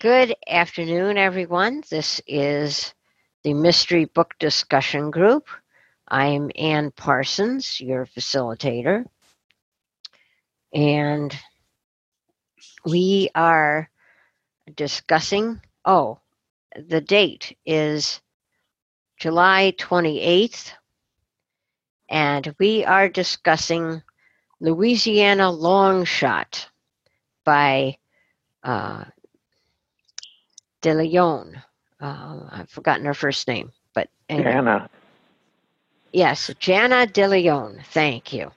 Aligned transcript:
Good 0.00 0.36
afternoon, 0.46 1.18
everyone. 1.18 1.82
This 1.90 2.22
is 2.24 2.94
the 3.42 3.52
Mystery 3.52 4.04
Book 4.04 4.32
Discussion 4.38 5.10
Group. 5.10 5.48
I'm 6.06 6.52
Ann 6.54 6.92
Parsons, 6.92 7.80
your 7.80 8.06
facilitator. 8.06 9.06
And 10.72 11.36
we 12.84 13.30
are 13.34 13.90
discussing, 14.72 15.60
oh, 15.84 16.20
the 16.76 17.00
date 17.00 17.58
is 17.66 18.20
July 19.16 19.74
28th, 19.76 20.74
and 22.08 22.54
we 22.60 22.84
are 22.84 23.08
discussing 23.08 24.04
Louisiana 24.60 25.50
Long 25.50 26.04
Shot 26.04 26.68
by 27.44 27.98
uh, 28.62 29.02
De 30.80 30.94
Leon. 30.94 31.62
Uh, 32.00 32.40
I've 32.50 32.70
forgotten 32.70 33.04
her 33.06 33.14
first 33.14 33.48
name, 33.48 33.72
but 33.94 34.08
anyway. 34.28 34.52
Anna. 34.52 34.90
Yes, 36.12 36.50
Jana 36.58 37.06
De 37.06 37.26
Leon. 37.26 37.80
Thank 37.92 38.32
you. 38.32 38.50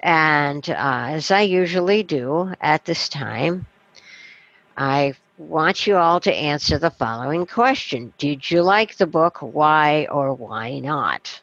And 0.00 0.68
uh, 0.70 1.06
as 1.10 1.30
I 1.30 1.42
usually 1.42 2.02
do 2.02 2.52
at 2.60 2.84
this 2.84 3.08
time, 3.08 3.66
I 4.76 5.14
want 5.38 5.86
you 5.86 5.96
all 5.96 6.20
to 6.20 6.34
answer 6.34 6.78
the 6.78 6.90
following 6.90 7.46
question 7.46 8.12
Did 8.18 8.50
you 8.50 8.62
like 8.62 8.96
the 8.96 9.06
book? 9.06 9.38
Why 9.40 10.06
or 10.10 10.34
why 10.34 10.78
not? 10.78 11.40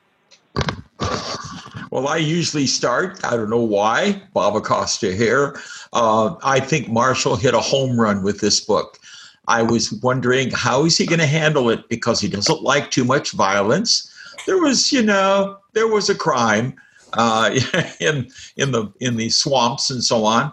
Well, 1.91 2.07
I 2.07 2.17
usually 2.17 2.67
start. 2.67 3.23
I 3.23 3.37
don't 3.37 3.49
know 3.49 3.63
why. 3.63 4.21
Bob 4.33 4.55
Acosta 4.55 5.13
here. 5.13 5.59
Uh, 5.93 6.35
I 6.43 6.59
think 6.59 6.89
Marshall 6.89 7.35
hit 7.37 7.53
a 7.53 7.59
home 7.59 7.99
run 7.99 8.21
with 8.21 8.41
this 8.41 8.59
book. 8.59 8.99
I 9.47 9.61
was 9.61 9.91
wondering 9.93 10.51
how 10.51 10.85
is 10.85 10.97
he 10.97 11.05
going 11.05 11.19
to 11.19 11.25
handle 11.25 11.69
it 11.69 11.87
because 11.89 12.19
he 12.19 12.27
doesn't 12.27 12.63
like 12.63 12.91
too 12.91 13.05
much 13.05 13.31
violence. 13.31 14.11
There 14.45 14.59
was, 14.59 14.91
you 14.91 15.03
know, 15.03 15.57
there 15.73 15.87
was 15.87 16.09
a 16.09 16.15
crime 16.15 16.75
uh, 17.13 17.57
in 17.99 18.29
in 18.57 18.71
the 18.71 18.91
in 18.99 19.17
the 19.17 19.29
swamps 19.29 19.89
and 19.89 20.03
so 20.03 20.25
on, 20.25 20.51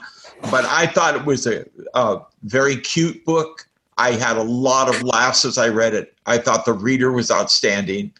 but 0.51 0.65
I 0.67 0.87
thought 0.87 1.17
it 1.17 1.25
was 1.25 1.47
a, 1.47 1.65
a 1.95 2.21
very 2.43 2.77
cute 2.77 3.25
book. 3.25 3.67
I 3.99 4.13
had 4.13 4.37
a 4.37 4.43
lot 4.43 4.89
of 4.89 5.03
laughs 5.03 5.45
as 5.45 5.59
I 5.59 5.69
read 5.69 5.95
it. 5.95 6.15
I 6.27 6.39
thought 6.39 6.65
the 6.65 6.73
reader 6.73 7.13
was 7.13 7.31
outstanding. 7.31 8.13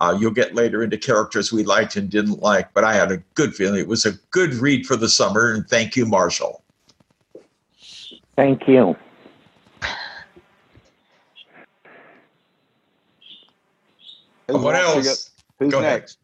Uh, 0.00 0.16
you'll 0.18 0.30
get 0.30 0.54
later 0.54 0.82
into 0.82 0.96
characters 0.96 1.52
we 1.52 1.64
liked 1.64 1.96
and 1.96 2.08
didn't 2.08 2.40
like, 2.40 2.72
but 2.72 2.84
I 2.84 2.94
had 2.94 3.10
a 3.10 3.18
good 3.34 3.54
feeling. 3.54 3.80
It 3.80 3.88
was 3.88 4.06
a 4.06 4.12
good 4.30 4.54
read 4.54 4.86
for 4.86 4.96
the 4.96 5.08
summer, 5.08 5.52
and 5.52 5.68
thank 5.68 5.96
you, 5.96 6.06
Marshall. 6.06 6.62
Thank 8.36 8.68
you. 8.68 8.96
What 14.48 14.74
else? 14.74 15.30
Who's 15.58 15.72
Go 15.72 15.80
next? 15.80 16.18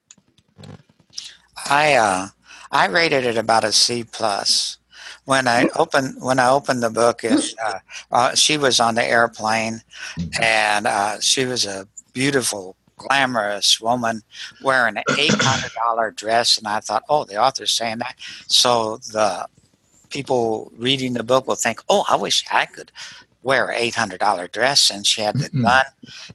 I 1.68 1.94
uh, 1.94 2.28
I 2.70 2.86
rated 2.86 3.24
it 3.24 3.36
about 3.36 3.64
a 3.64 3.72
C 3.72 4.04
plus. 4.04 4.78
When 5.24 5.48
I 5.48 5.68
opened 5.76 6.22
when 6.22 6.38
I 6.38 6.50
opened 6.50 6.82
the 6.82 6.90
book, 6.90 7.24
it, 7.24 7.54
uh, 7.64 7.78
uh, 8.10 8.34
she 8.34 8.58
was 8.58 8.80
on 8.80 8.94
the 8.94 9.04
airplane, 9.04 9.82
and 10.40 10.86
uh, 10.86 11.20
she 11.20 11.44
was 11.44 11.64
a 11.66 11.86
beautiful, 12.12 12.76
glamorous 12.96 13.80
woman 13.80 14.22
wearing 14.62 14.96
an 14.96 15.04
eight 15.18 15.34
hundred 15.34 15.72
dollar 15.74 16.10
dress, 16.10 16.58
and 16.58 16.66
I 16.68 16.80
thought, 16.80 17.04
oh, 17.08 17.24
the 17.24 17.36
author's 17.36 17.72
saying 17.72 17.98
that, 17.98 18.16
so 18.46 18.98
the 18.98 19.46
people 20.10 20.70
reading 20.76 21.14
the 21.14 21.24
book 21.24 21.46
will 21.48 21.56
think, 21.56 21.80
oh, 21.88 22.04
I 22.08 22.16
wish 22.16 22.44
I 22.52 22.66
could 22.66 22.92
wear 23.44 23.68
an 23.68 23.76
eight 23.78 23.94
hundred 23.94 24.18
dollar 24.20 24.48
dress, 24.48 24.90
and 24.90 25.06
she 25.06 25.20
had 25.20 25.36
the 25.38 25.50
Mhm. 25.50 25.62
gun, 25.62 25.84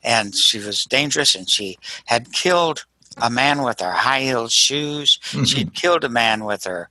and 0.04 0.36
she 0.36 0.60
was 0.60 0.86
dangerous, 0.86 1.36
and 1.36 1.50
she 1.50 1.78
had 2.06 2.32
killed 2.32 2.86
a 3.18 3.30
man 3.30 3.64
with 3.64 3.82
her 3.82 3.92
high 3.92 4.22
heeled 4.22 4.52
shoes. 4.52 5.20
She'd 5.44 5.74
killed 5.74 6.04
a 6.06 6.10
man 6.10 6.46
with 6.46 6.64
her 6.64 6.90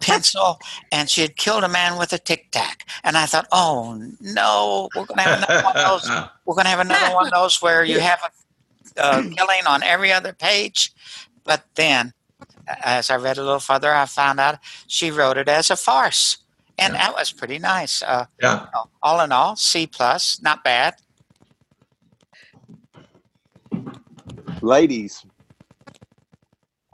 pencil, 0.00 0.58
and 0.90 1.08
she 1.10 1.20
had 1.20 1.36
killed 1.36 1.62
a 1.62 1.68
man 1.68 1.96
with 1.98 2.12
a 2.12 2.18
tic 2.18 2.50
tac. 2.50 2.88
And 3.04 3.16
I 3.16 3.26
thought, 3.26 3.46
oh 3.52 3.94
no, 4.20 4.88
we're 4.96 5.04
going 5.04 5.18
to 5.18 5.22
have 5.22 5.38
another 5.42 5.62
one 5.64 5.76
of 5.76 5.86
those. 6.02 6.10
We're 6.46 6.54
going 6.54 6.64
to 6.64 6.70
have 6.70 6.80
another 6.80 7.14
one 7.14 7.26
of 7.26 7.32
those 7.32 7.60
where 7.60 7.84
you 7.84 8.00
have 8.00 8.20
a 8.24 9.02
uh, 9.04 9.22
killing 9.22 9.66
on 9.68 9.82
every 9.82 10.10
other 10.12 10.32
page. 10.32 10.92
But 11.44 11.64
then, 11.74 12.14
as 12.82 13.10
I 13.10 13.16
read 13.16 13.36
a 13.38 13.42
little 13.42 13.60
further, 13.60 13.92
I 13.94 14.06
found 14.06 14.40
out 14.40 14.58
she 14.86 15.10
wrote 15.10 15.36
it 15.36 15.48
as 15.48 15.70
a 15.70 15.76
farce, 15.76 16.38
and 16.78 16.94
Yeah. 16.94 17.00
that 17.06 17.14
was 17.14 17.32
pretty 17.32 17.58
nice. 17.58 18.02
Uh, 18.02 18.26
yeah. 18.40 18.66
all 19.02 19.20
in 19.20 19.32
all, 19.32 19.56
C 19.56 19.86
plus, 19.86 20.40
not 20.42 20.62
bad. 20.64 20.94
Ladies, 24.62 25.24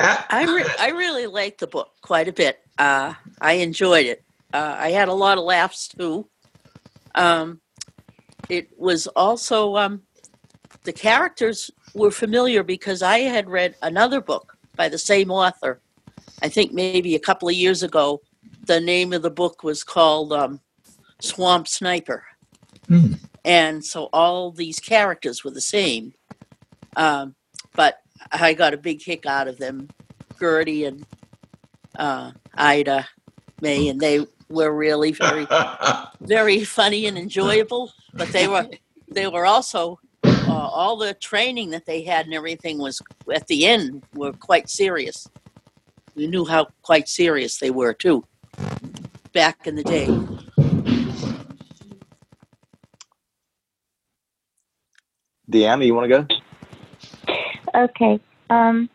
Ah, 0.01 0.27
I 0.29 0.45
re- 0.45 0.75
I 0.81 0.89
really 0.91 1.27
liked 1.29 1.61
the 1.61 1.67
book 1.69 1.93
quite 2.03 2.27
a 2.29 2.33
bit. 2.33 2.59
Uh, 2.79 3.15
I 3.41 3.55
enjoyed 3.55 4.07
it. 4.07 4.25
Uh, 4.53 4.75
I 4.77 4.91
had 4.91 5.09
a 5.09 5.13
lot 5.13 5.39
of 5.39 5.45
laughs 5.45 5.87
too. 5.89 6.29
Um, 7.15 7.61
it 8.49 8.69
was 8.77 9.07
also 9.07 9.77
um, 9.77 10.03
the 10.83 10.93
characters 10.93 11.71
were 11.95 12.11
familiar 12.11 12.63
because 12.65 13.03
I 13.03 13.21
had 13.21 13.49
read 13.49 13.77
another 13.83 14.21
book 14.21 14.57
by 14.77 14.89
the 14.89 14.99
same 14.99 15.31
author. 15.31 15.81
I 16.43 16.49
think 16.49 16.73
maybe 16.73 17.15
a 17.15 17.21
couple 17.21 17.49
of 17.49 17.55
years 17.55 17.83
ago. 17.85 18.21
The 18.67 18.81
name 18.81 19.13
of 19.13 19.23
the 19.23 19.31
book 19.31 19.63
was 19.63 19.85
called 19.85 20.33
um, 20.33 20.61
Swamp 21.21 21.69
Sniper, 21.69 22.25
Hmm. 22.89 23.15
and 23.45 23.85
so 23.85 24.09
all 24.13 24.51
these 24.51 24.79
characters 24.79 25.43
were 25.45 25.51
the 25.51 25.61
same. 25.61 26.13
Um, 26.97 27.35
but 27.75 28.01
I 28.31 28.55
got 28.55 28.75
a 28.75 28.79
big 28.79 29.01
kick 29.01 29.27
out 29.27 29.49
of 29.49 29.59
them, 29.59 29.89
Gertie 30.39 30.85
and 30.85 31.05
uh, 31.99 32.33
Ida 32.55 33.09
May, 33.61 33.89
and 33.89 34.01
they 34.01 34.27
were 34.49 34.75
really 34.75 35.13
very, 35.13 35.47
very 36.21 36.65
funny 36.65 37.07
and 37.07 37.17
enjoyable. 37.19 37.91
But 38.13 38.29
they 38.29 38.47
were, 38.49 38.69
they 39.11 39.27
were 39.27 39.47
also 39.47 39.99
uh, 40.25 40.53
all 40.53 40.97
the 40.97 41.15
training 41.15 41.71
that 41.71 41.87
they 41.87 42.03
had 42.03 42.27
and 42.27 42.35
everything 42.35 42.79
was 42.79 43.01
at 43.35 43.47
the 43.47 43.67
end 43.67 44.05
were 44.15 44.33
quite 44.33 44.69
serious. 44.69 45.27
We 46.15 46.27
knew 46.29 46.45
how 46.45 46.69
quite 46.83 47.09
serious 47.09 47.59
they 47.59 47.71
were 47.71 47.93
too, 47.95 48.25
back 49.35 49.67
in 49.67 49.75
the 49.75 49.83
day. 49.83 50.07
Deanna, 55.51 55.85
you 55.85 55.95
want 55.95 56.11
to 56.11 56.27
go? 56.27 56.27
Okay. 57.75 58.21
Um, 58.49 58.89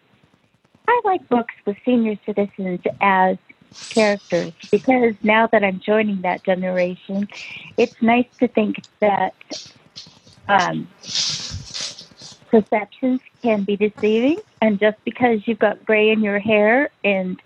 I 0.87 1.01
like 1.05 1.27
books 1.29 1.53
with 1.65 1.77
senior 1.85 2.15
citizens 2.25 2.79
as 3.01 3.37
characters 3.89 4.53
because 4.71 5.13
now 5.21 5.47
that 5.47 5.63
I'm 5.63 5.79
joining 5.79 6.21
that 6.21 6.43
generation, 6.43 7.27
it's 7.77 7.95
nice 8.01 8.25
to 8.39 8.47
think 8.47 8.77
that 8.99 9.33
um, 10.47 10.87
perceptions 12.49 13.21
can 13.43 13.63
be 13.63 13.77
deceiving. 13.77 14.37
And 14.61 14.79
just 14.79 14.97
because 15.05 15.39
you've 15.45 15.59
got 15.59 15.85
gray 15.85 16.09
in 16.09 16.21
your 16.21 16.39
hair 16.39 16.89
and 17.03 17.39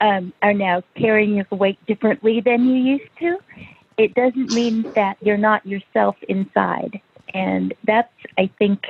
um, 0.00 0.32
are 0.42 0.52
now 0.52 0.82
carrying 0.96 1.36
your 1.36 1.46
weight 1.50 1.78
differently 1.86 2.40
than 2.40 2.66
you 2.68 2.76
used 2.76 3.10
to, 3.20 3.38
it 3.98 4.14
doesn't 4.14 4.50
mean 4.50 4.86
that 4.94 5.16
you're 5.20 5.36
not 5.36 5.64
yourself 5.66 6.16
inside. 6.28 7.00
And 7.32 7.74
that's, 7.86 8.12
I 8.38 8.50
think, 8.58 8.84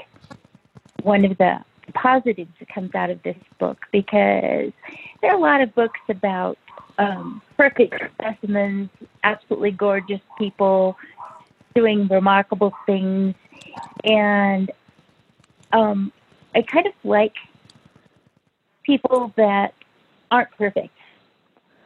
one 1.02 1.24
of 1.24 1.38
the 1.38 1.58
positives 1.94 2.50
that 2.58 2.68
comes 2.68 2.94
out 2.94 3.10
of 3.10 3.22
this 3.22 3.36
book 3.58 3.78
because 3.92 4.72
there 5.20 5.30
are 5.30 5.36
a 5.36 5.40
lot 5.40 5.60
of 5.60 5.74
books 5.74 6.00
about 6.08 6.58
um, 6.98 7.42
perfect 7.56 7.94
specimens, 8.14 8.88
absolutely 9.22 9.70
gorgeous 9.70 10.20
people 10.38 10.96
doing 11.74 12.08
remarkable 12.08 12.72
things, 12.86 13.34
and 14.02 14.70
um, 15.72 16.12
I 16.54 16.62
kind 16.62 16.86
of 16.86 16.94
like 17.04 17.34
people 18.82 19.32
that 19.36 19.74
aren't 20.30 20.50
perfect 20.52 20.95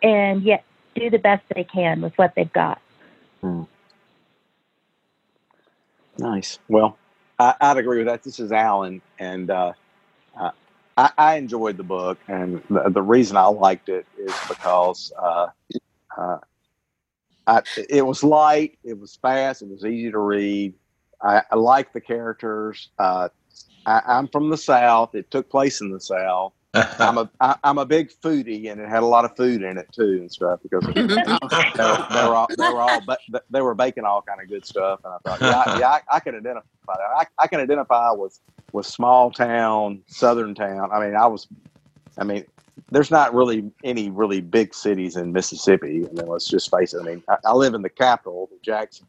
and 0.03 0.43
yet 0.43 0.65
do 0.95 1.11
the 1.11 1.19
best 1.19 1.45
they 1.55 1.65
can 1.65 2.01
with 2.01 2.17
what 2.17 2.35
they've 2.35 2.53
got. 2.53 2.81
Nice. 6.21 6.59
Well, 6.69 6.99
I, 7.39 7.55
I'd 7.61 7.79
agree 7.79 7.99
with 7.99 8.07
that. 8.07 8.23
This 8.23 8.39
is 8.39 8.53
Alan, 8.53 9.01
and 9.19 9.51
uh, 9.51 9.73
uh, 10.39 10.51
I, 10.97 11.11
I 11.17 11.35
enjoyed 11.37 11.79
the 11.79 11.83
book, 11.83 12.19
and 12.29 12.63
the, 12.69 12.91
the 12.91 13.03
reason 13.03 13.39
I 13.39 13.47
liked 13.47 13.89
it 13.89 14.07
is 14.19 14.35
because 14.47 15.13
uh, 15.19 15.47
uh, 16.17 16.39
I, 17.47 17.63
it 17.89 18.05
was 18.05 18.23
light, 18.23 18.79
it 18.85 18.99
was 18.99 19.17
fast, 19.17 19.63
it 19.63 19.69
was 19.69 19.85
easy 19.85 20.11
to 20.11 20.19
read. 20.19 20.75
I, 21.23 21.43
I 21.51 21.57
like 21.57 21.93
the 21.95 22.01
characters. 22.01 22.91
Uh, 22.99 23.31
I, 23.87 24.03
I'm 24.07 24.29
from 24.29 24.51
the 24.51 24.59
South. 24.59 25.15
It 25.15 25.31
took 25.31 25.49
place 25.49 25.81
in 25.81 25.91
the 25.91 26.01
South, 26.01 26.53
I'm 26.73 27.19
a 27.19 27.31
I, 27.41 27.57
I'm 27.65 27.79
a 27.79 27.85
big 27.85 28.11
foodie, 28.11 28.71
and 28.71 28.81
it 28.81 28.89
had 28.89 29.03
a 29.03 29.07
lot 29.07 29.25
of 29.25 29.37
food 29.37 29.63
in 29.63 29.77
it 29.77 29.91
too 29.93 30.19
and 30.21 30.31
stuff 30.31 30.61
because 30.63 30.85
mm-hmm. 30.85 31.37
oh, 31.43 31.67
they 31.75 31.83
were, 31.83 32.07
they 32.15 32.29
were 32.29 32.35
all 32.35 32.49
they 32.57 32.69
were 32.73 32.81
all 32.81 33.01
ba- 33.05 33.43
they 33.51 33.61
were 33.61 33.75
baking 33.75 34.05
all 34.05 34.23
kind 34.23 34.41
of 34.41 34.49
good 34.49 34.65
stuff, 34.65 35.01
and 35.05 35.13
I 35.13 35.19
thought, 35.19 35.41
yeah, 35.41 35.63
I, 35.67 35.79
yeah, 35.81 35.89
I, 35.89 36.01
I 36.17 36.21
can 36.21 36.37
identify 36.37 36.63
that. 36.87 37.01
I, 37.17 37.27
I 37.39 37.47
can 37.49 37.61
identify 37.61 38.13
with 38.13 38.39
with 38.73 38.87
small 38.87 39.33
town, 39.33 40.03
southern 40.07 40.55
town. 40.55 40.91
I 40.93 41.05
mean, 41.05 41.17
I 41.17 41.27
was, 41.27 41.49
I 42.17 42.23
mean, 42.23 42.45
there's 42.93 43.11
not 43.11 43.35
really 43.35 43.69
any 43.83 44.11
really 44.11 44.41
big 44.41 44.73
cities 44.73 45.17
in 45.17 45.33
Mississippi. 45.33 46.07
I 46.07 46.13
mean, 46.13 46.27
let's 46.27 46.47
just 46.47 46.71
face 46.71 46.95
it. 46.95 47.01
I 47.01 47.05
mean, 47.05 47.23
I, 47.29 47.37
I 47.47 47.53
live 47.53 47.75
in 47.75 47.83
the 47.83 47.91
capital, 47.91 48.49
Jackson, 48.63 49.07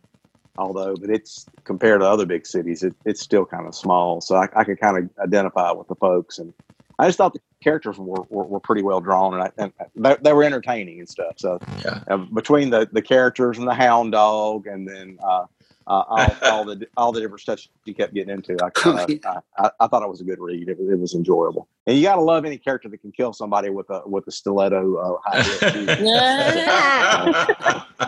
although, 0.57 0.95
but 0.95 1.11
it's 1.11 1.45
compared 1.63 2.01
to 2.01 2.07
other 2.07 2.25
big 2.25 2.47
cities, 2.47 2.81
it, 2.81 2.95
it's 3.05 3.21
still 3.21 3.45
kind 3.45 3.67
of 3.67 3.75
small. 3.75 4.19
So 4.19 4.35
I, 4.35 4.47
I 4.55 4.63
can 4.63 4.77
kind 4.77 4.97
of 4.97 5.09
identify 5.23 5.71
with 5.71 5.87
the 5.87 5.95
folks, 5.95 6.39
and 6.39 6.53
I 6.99 7.07
just 7.07 7.17
thought 7.17 7.33
the 7.33 7.41
characters 7.63 7.97
were, 7.97 8.21
were, 8.29 8.43
were 8.45 8.59
pretty 8.59 8.83
well 8.83 9.01
drawn, 9.01 9.33
and, 9.33 9.43
I, 9.43 9.51
and 9.57 9.73
they, 9.95 10.15
they 10.21 10.33
were 10.33 10.43
entertaining 10.43 10.99
and 10.99 11.09
stuff. 11.09 11.33
So 11.37 11.57
Yeah. 11.83 12.03
uh, 12.09 12.17
between 12.17 12.69
the, 12.69 12.87
the 12.91 13.01
characters 13.01 13.57
and 13.57 13.67
the 13.67 13.73
hound 13.73 14.11
dog, 14.13 14.67
and 14.67 14.87
then 14.87 15.17
uh, 15.23 15.45
uh, 15.87 16.03
all, 16.07 16.35
all 16.51 16.63
the 16.65 16.87
all 16.95 17.11
the 17.11 17.19
different 17.21 17.41
stuff 17.41 17.59
she 17.85 17.93
kept 17.93 18.13
getting 18.13 18.33
into, 18.33 18.55
I, 18.63 18.69
kinda, 18.69 19.05
I, 19.25 19.39
I, 19.57 19.69
I 19.79 19.87
thought 19.87 20.03
it 20.03 20.09
was 20.09 20.21
a 20.21 20.23
good 20.23 20.39
read. 20.39 20.69
It, 20.69 20.77
was- 20.79 20.89
it 20.89 20.99
was 20.99 21.13
enjoyable, 21.15 21.67
and 21.87 21.97
you 21.97 22.03
got 22.03 22.15
to 22.15 22.21
love 22.21 22.45
any 22.45 22.57
character 22.57 22.87
that 22.89 23.01
can 23.01 23.11
kill 23.11 23.33
somebody 23.33 23.69
with 23.69 23.89
a 23.89 24.01
with 24.05 24.27
a 24.27 24.31
stiletto 24.31 24.95
uh, 24.95 25.17
high 25.25 25.41
heel 25.41 25.71
shoe. 25.71 25.85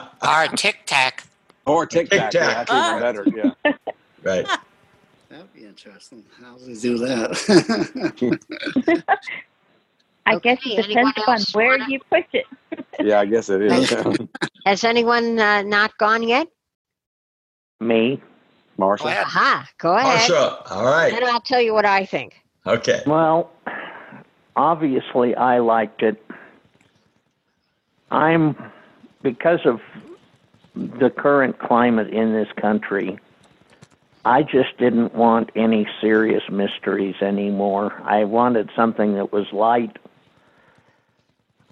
Or 0.25 0.47
tic 0.55 0.77
tac. 0.85 1.25
or 1.65 1.85
tic 1.85 2.09
tac. 2.09 2.31
Tic-tac. 2.31 2.33
Yeah, 2.33 2.63
that's 2.63 2.71
even 2.71 2.99
better. 3.01 3.25
Yeah. 3.65 3.73
right. 4.23 4.47
That'd 5.33 5.51
be 5.51 5.65
interesting. 5.65 6.23
How 6.39 6.55
do 6.57 6.65
they 6.65 6.79
do 6.79 6.99
that? 6.99 7.33
I 10.27 10.37
guess 10.37 10.59
it 10.63 10.85
depends 10.87 11.17
on 11.27 11.39
where 11.53 11.79
wanna- 11.79 11.89
you 11.89 11.99
push 12.09 12.25
it. 12.33 12.45
Yeah, 12.99 13.19
I 13.19 13.25
guess 13.25 13.49
it 13.49 13.63
is. 13.63 13.89
Has 14.67 14.83
anyone 14.83 15.39
uh, 15.39 15.63
not 15.63 15.97
gone 15.97 16.21
yet? 16.21 16.47
Me? 17.79 18.21
Marshall. 18.77 19.05
Go 19.07 19.11
ahead. 19.11 19.25
Aha, 19.25 19.69
go 19.79 19.95
ahead. 19.95 20.29
Marsha, 20.29 20.71
all 20.71 20.85
right. 20.85 21.11
And 21.11 21.25
I'll 21.25 21.41
tell 21.41 21.59
you 21.61 21.73
what 21.73 21.85
I 21.85 22.05
think. 22.05 22.35
Okay. 22.67 23.01
Well, 23.07 23.51
obviously 24.55 25.33
I 25.35 25.57
liked 25.57 26.03
it. 26.03 26.23
I'm 28.11 28.55
because 29.23 29.61
of 29.65 29.81
the 30.75 31.09
current 31.09 31.57
climate 31.57 32.09
in 32.13 32.33
this 32.33 32.47
country. 32.61 33.17
I 34.25 34.43
just 34.43 34.77
didn't 34.77 35.13
want 35.13 35.49
any 35.55 35.85
serious 35.99 36.43
mysteries 36.49 37.15
anymore. 37.21 38.01
I 38.05 38.23
wanted 38.23 38.69
something 38.75 39.15
that 39.15 39.33
was 39.33 39.45
light. 39.51 39.97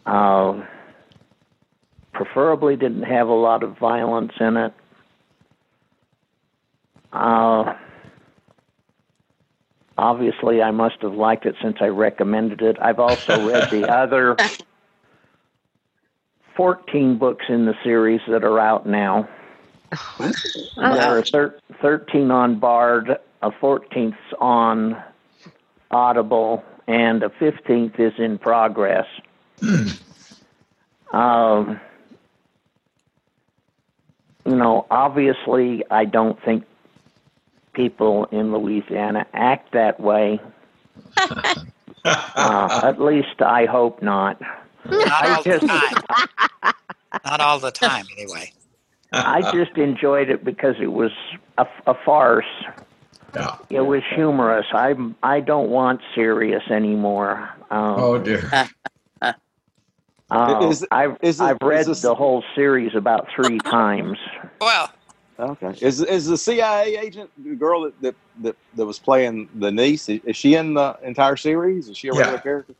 Uh, 0.05 0.65
preferably 2.11 2.75
didn't 2.75 3.03
have 3.03 3.29
a 3.29 3.33
lot 3.33 3.63
of 3.63 3.77
violence 3.77 4.33
in 4.39 4.57
it. 4.57 4.73
Uh, 7.13 7.73
obviously, 9.97 10.61
I 10.61 10.71
must 10.71 11.01
have 11.01 11.13
liked 11.13 11.45
it 11.45 11.55
since 11.61 11.77
I 11.79 11.87
recommended 11.87 12.61
it. 12.61 12.77
I've 12.81 12.99
also 12.99 13.45
read 13.45 13.69
the 13.71 13.87
other 13.93 14.35
14 16.57 17.17
books 17.17 17.45
in 17.47 17.65
the 17.65 17.75
series 17.83 18.21
that 18.27 18.43
are 18.43 18.59
out 18.59 18.85
now. 18.85 19.29
Oh, 19.93 20.31
There 20.77 21.17
are 21.17 21.21
thir- 21.23 21.59
13 21.81 22.31
on 22.31 22.59
Bard, 22.59 23.17
a 23.41 23.51
14th 23.51 24.15
on 24.39 25.01
Audible, 25.91 26.63
and 26.87 27.21
a 27.23 27.29
15th 27.29 27.99
is 27.99 28.13
in 28.17 28.37
progress. 28.37 29.05
um, 31.11 31.79
you 34.45 34.55
know, 34.55 34.85
obviously, 34.89 35.83
I 35.91 36.05
don't 36.05 36.41
think 36.43 36.63
people 37.73 38.25
in 38.31 38.51
Louisiana 38.53 39.25
act 39.33 39.73
that 39.73 39.99
way. 39.99 40.39
Uh, 42.03 42.81
at 42.83 42.99
least 42.99 43.43
I 43.43 43.65
hope 43.67 44.01
not. 44.01 44.41
Not 44.89 45.29
all 45.29 45.43
the 45.43 45.49
just- 45.59 45.67
time. 45.67 46.73
Not 47.23 47.39
all 47.41 47.59
the 47.59 47.69
time, 47.69 48.05
anyway. 48.17 48.51
I 49.11 49.51
just 49.53 49.77
enjoyed 49.77 50.29
it 50.29 50.43
because 50.43 50.75
it 50.79 50.91
was 50.91 51.11
a, 51.57 51.65
a 51.87 51.93
farce. 52.05 52.45
Yeah. 53.35 53.55
It 53.69 53.81
was 53.81 54.03
humorous. 54.13 54.65
I 54.73 54.93
I 55.23 55.39
don't 55.39 55.69
want 55.69 56.01
serious 56.15 56.63
anymore. 56.69 57.49
Um, 57.69 57.95
Oh 57.97 58.17
dear. 58.17 58.49
uh, 59.21 59.33
Is- 60.69 60.85
I've 60.91 61.17
is 61.21 61.39
it- 61.39 61.43
I've 61.43 61.57
read 61.61 61.81
is 61.81 61.87
this- 61.87 62.01
the 62.01 62.15
whole 62.15 62.43
series 62.55 62.95
about 62.95 63.27
three 63.35 63.57
times. 63.65 64.17
Well, 64.59 64.89
Okay. 65.39 65.73
Is 65.81 66.03
is 66.03 66.27
the 66.27 66.37
CIA 66.37 66.97
agent 66.97 67.31
the 67.43 67.55
girl 67.55 67.81
that 67.83 67.99
that, 68.01 68.15
that, 68.41 68.55
that 68.75 68.85
was 68.85 68.99
playing 68.99 69.49
the 69.55 69.71
niece? 69.71 70.07
Is, 70.07 70.19
is 70.23 70.35
she 70.37 70.53
in 70.55 70.75
the 70.75 70.95
entire 71.03 71.35
series? 71.35 71.89
Is 71.89 71.97
she 71.97 72.09
a 72.09 72.11
regular 72.13 72.33
Yeah. 72.33 72.41
character? 72.41 72.73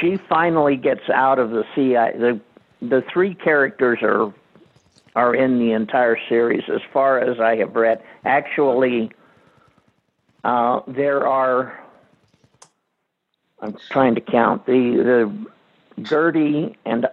She 0.00 0.16
finally 0.28 0.76
gets 0.76 1.08
out 1.10 1.40
of 1.40 1.50
the 1.50 1.64
CIA. 1.74 2.16
The 2.16 2.40
the 2.86 3.02
three 3.12 3.34
characters 3.34 3.98
are 4.02 4.32
are 5.14 5.34
in 5.34 5.58
the 5.58 5.72
entire 5.72 6.18
series, 6.28 6.64
as 6.68 6.80
far 6.92 7.18
as 7.20 7.38
I 7.40 7.56
have 7.56 7.74
read. 7.76 8.02
Actually, 8.24 9.10
uh, 10.42 10.80
there 10.88 11.26
are. 11.26 11.78
I'm 13.60 13.76
trying 13.90 14.14
to 14.16 14.20
count 14.20 14.66
the 14.66 15.30
the 15.96 16.02
Gertie 16.02 16.76
and 16.84 17.06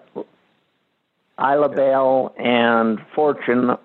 Ida 1.37 1.69
Belle 1.69 2.33
and 2.37 2.99
Fortune 3.15 3.77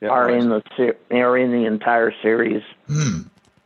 Yeah, 0.00 0.08
are 0.08 0.26
right. 0.26 0.34
in 0.40 0.48
the 0.48 0.62
se- 0.76 0.92
are 1.10 1.36
in 1.36 1.50
the 1.50 1.64
entire 1.66 2.12
series. 2.22 2.62
Hmm. 2.86 3.22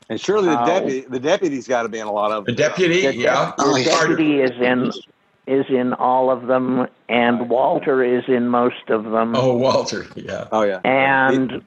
And 0.08 0.20
surely 0.20 0.48
the 0.48 0.60
Oh. 0.60 0.66
deputy 0.66 1.00
the 1.02 1.20
deputy's 1.20 1.68
got 1.68 1.82
to 1.82 1.88
be 1.88 1.98
in 1.98 2.06
a 2.06 2.12
lot 2.12 2.32
of 2.32 2.46
The 2.46 2.52
them. 2.52 2.68
deputy, 2.70 3.06
The 3.06 3.14
yeah. 3.16 3.52
Oh, 3.58 3.76
yeah. 3.76 3.90
Carter. 3.90 4.16
Deputy 4.16 4.40
is 4.40 4.50
in 4.60 4.90
is 5.46 5.66
in 5.68 5.92
all 5.94 6.30
of 6.30 6.46
them, 6.46 6.86
and 7.08 7.48
Walter 7.48 8.02
is 8.04 8.24
in 8.28 8.48
most 8.48 8.88
of 8.88 9.04
them. 9.04 9.34
Oh, 9.34 9.56
Walter, 9.56 10.06
yeah. 10.14 10.48
Oh 10.52 10.62
yeah. 10.62 10.80
And 10.84 11.62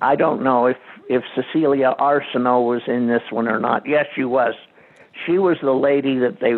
I 0.00 0.16
don't 0.16 0.42
know 0.42 0.66
if 0.66 0.76
if 1.08 1.22
Cecilia 1.34 1.94
Arceneaux 1.98 2.62
was 2.62 2.82
in 2.86 3.06
this 3.08 3.22
one 3.30 3.48
or 3.48 3.58
not. 3.60 3.86
Yes, 3.86 4.06
she 4.14 4.24
was. 4.24 4.54
She 5.26 5.38
was 5.38 5.56
the 5.62 5.72
lady 5.72 6.18
that 6.18 6.40
they 6.40 6.54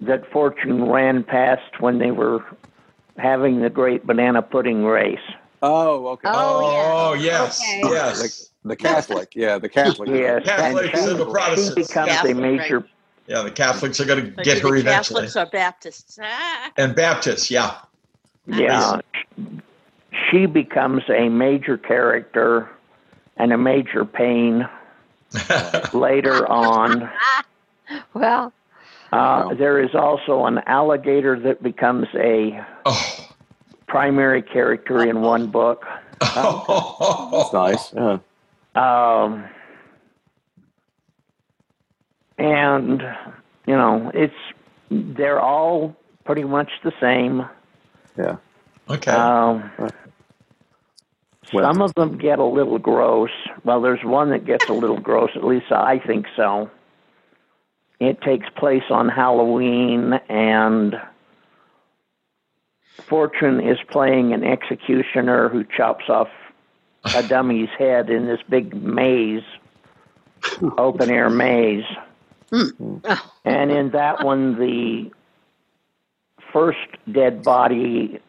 that 0.00 0.30
Fortune 0.30 0.88
ran 0.90 1.22
past 1.24 1.80
when 1.80 1.98
they 1.98 2.10
were 2.10 2.44
having 3.16 3.60
the 3.60 3.70
great 3.70 4.06
banana 4.06 4.42
pudding 4.42 4.84
race. 4.84 5.18
Oh 5.62 6.08
okay. 6.08 6.28
Oh, 6.30 7.10
Oh, 7.10 7.14
yes, 7.14 7.60
Okay. 7.62 7.80
yes. 7.94 8.50
The 8.66 8.76
Catholic, 8.76 9.32
yeah, 9.34 9.58
the 9.58 9.68
Catholic. 9.68 10.08
Yes, 10.08 10.42
Catholics 10.44 10.88
and 10.94 11.10
and 11.10 11.20
the 11.20 11.24
she, 11.26 11.30
Protestants. 11.30 11.74
she 11.74 11.82
becomes 11.82 12.10
Catholic, 12.12 12.36
a 12.36 12.40
major. 12.40 12.86
Yeah, 13.26 13.42
the 13.42 13.50
Catholics 13.50 14.00
are 14.00 14.04
going 14.04 14.24
to 14.24 14.30
get 14.42 14.58
either 14.58 14.68
her 14.68 14.76
eventually. 14.76 15.22
Catholics 15.22 15.36
or 15.36 15.46
Baptists. 15.46 16.18
Ah. 16.22 16.72
And 16.76 16.94
Baptists, 16.94 17.50
yeah. 17.50 17.76
Yeah, 18.46 19.00
she 20.30 20.44
becomes 20.44 21.02
a 21.08 21.30
major 21.30 21.78
character 21.78 22.70
and 23.38 23.52
a 23.52 23.58
major 23.58 24.04
pain 24.04 24.68
later 25.92 26.50
on. 26.50 27.10
Well, 28.14 28.50
Uh, 29.12 29.52
there 29.54 29.78
is 29.78 29.94
also 29.94 30.46
an 30.46 30.58
alligator 30.66 31.38
that 31.38 31.62
becomes 31.62 32.08
a 32.14 32.64
oh. 32.86 33.28
primary 33.86 34.40
character 34.40 35.06
in 35.06 35.20
one 35.20 35.48
book. 35.48 35.84
That's 36.20 37.52
nice. 37.52 37.92
Yeah. 37.92 38.18
Um, 38.74 39.44
and, 42.38 43.02
you 43.66 43.74
know, 43.74 44.10
it's, 44.14 44.34
they're 44.90 45.40
all 45.40 45.96
pretty 46.24 46.44
much 46.44 46.70
the 46.82 46.92
same. 47.00 47.46
Yeah. 48.18 48.36
Okay. 48.88 49.10
Um, 49.10 49.70
Well- 51.52 51.72
some 51.72 51.82
of 51.82 51.94
them 51.94 52.16
get 52.18 52.38
a 52.38 52.44
little 52.44 52.78
gross. 52.78 53.30
Well, 53.64 53.80
there's 53.80 54.02
one 54.02 54.30
that 54.30 54.44
gets 54.44 54.68
a 54.68 54.72
little 54.72 54.98
gross, 54.98 55.30
at 55.36 55.44
least 55.44 55.70
I 55.70 55.98
think 55.98 56.26
so. 56.36 56.70
It 58.00 58.20
takes 58.22 58.48
place 58.56 58.82
on 58.90 59.08
Halloween, 59.08 60.14
and 60.28 61.00
Fortune 63.06 63.60
is 63.60 63.78
playing 63.90 64.32
an 64.32 64.42
executioner 64.44 65.48
who 65.48 65.64
chops 65.64 66.04
off 66.08 66.28
a 67.14 67.22
dummy's 67.28 67.68
head 67.78 68.10
in 68.10 68.26
this 68.26 68.40
big 68.48 68.74
maze, 68.74 69.42
open 70.78 71.10
air 71.10 71.30
maze. 71.30 71.84
Hmm. 72.54 72.68
Hmm. 72.68 72.96
Oh. 73.04 73.32
And 73.44 73.70
in 73.72 73.90
that 73.90 74.24
one, 74.24 74.58
the 74.58 75.10
first 76.52 76.78
dead 77.10 77.42
body 77.42 78.20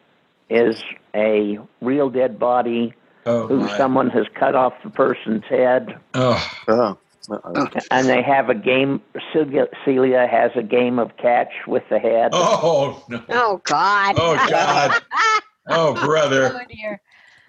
is 0.50 0.82
a 1.14 1.58
real 1.80 2.10
dead 2.10 2.38
body 2.38 2.94
oh, 3.24 3.46
who 3.46 3.60
my. 3.60 3.76
someone 3.76 4.10
has 4.10 4.26
cut 4.34 4.54
off 4.54 4.72
the 4.82 4.90
person's 4.90 5.44
head. 5.44 5.98
oh, 6.14 6.56
Oh. 6.68 6.98
Uh-oh. 7.28 7.52
Oh. 7.56 7.80
And 7.90 8.08
they 8.08 8.22
have 8.22 8.50
a 8.50 8.54
game. 8.54 9.00
Celia, 9.32 9.66
Celia 9.84 10.28
has 10.30 10.52
a 10.54 10.62
game 10.62 11.00
of 11.00 11.16
catch 11.16 11.50
with 11.66 11.82
the 11.90 11.98
head. 11.98 12.30
Oh 12.32 13.04
no! 13.08 13.20
Oh 13.30 13.60
God. 13.64 14.14
Oh 14.18 14.46
God! 14.48 15.02
Oh 15.68 15.94
brother! 15.94 16.52
Oh, 16.54 16.60
dear. 16.72 17.00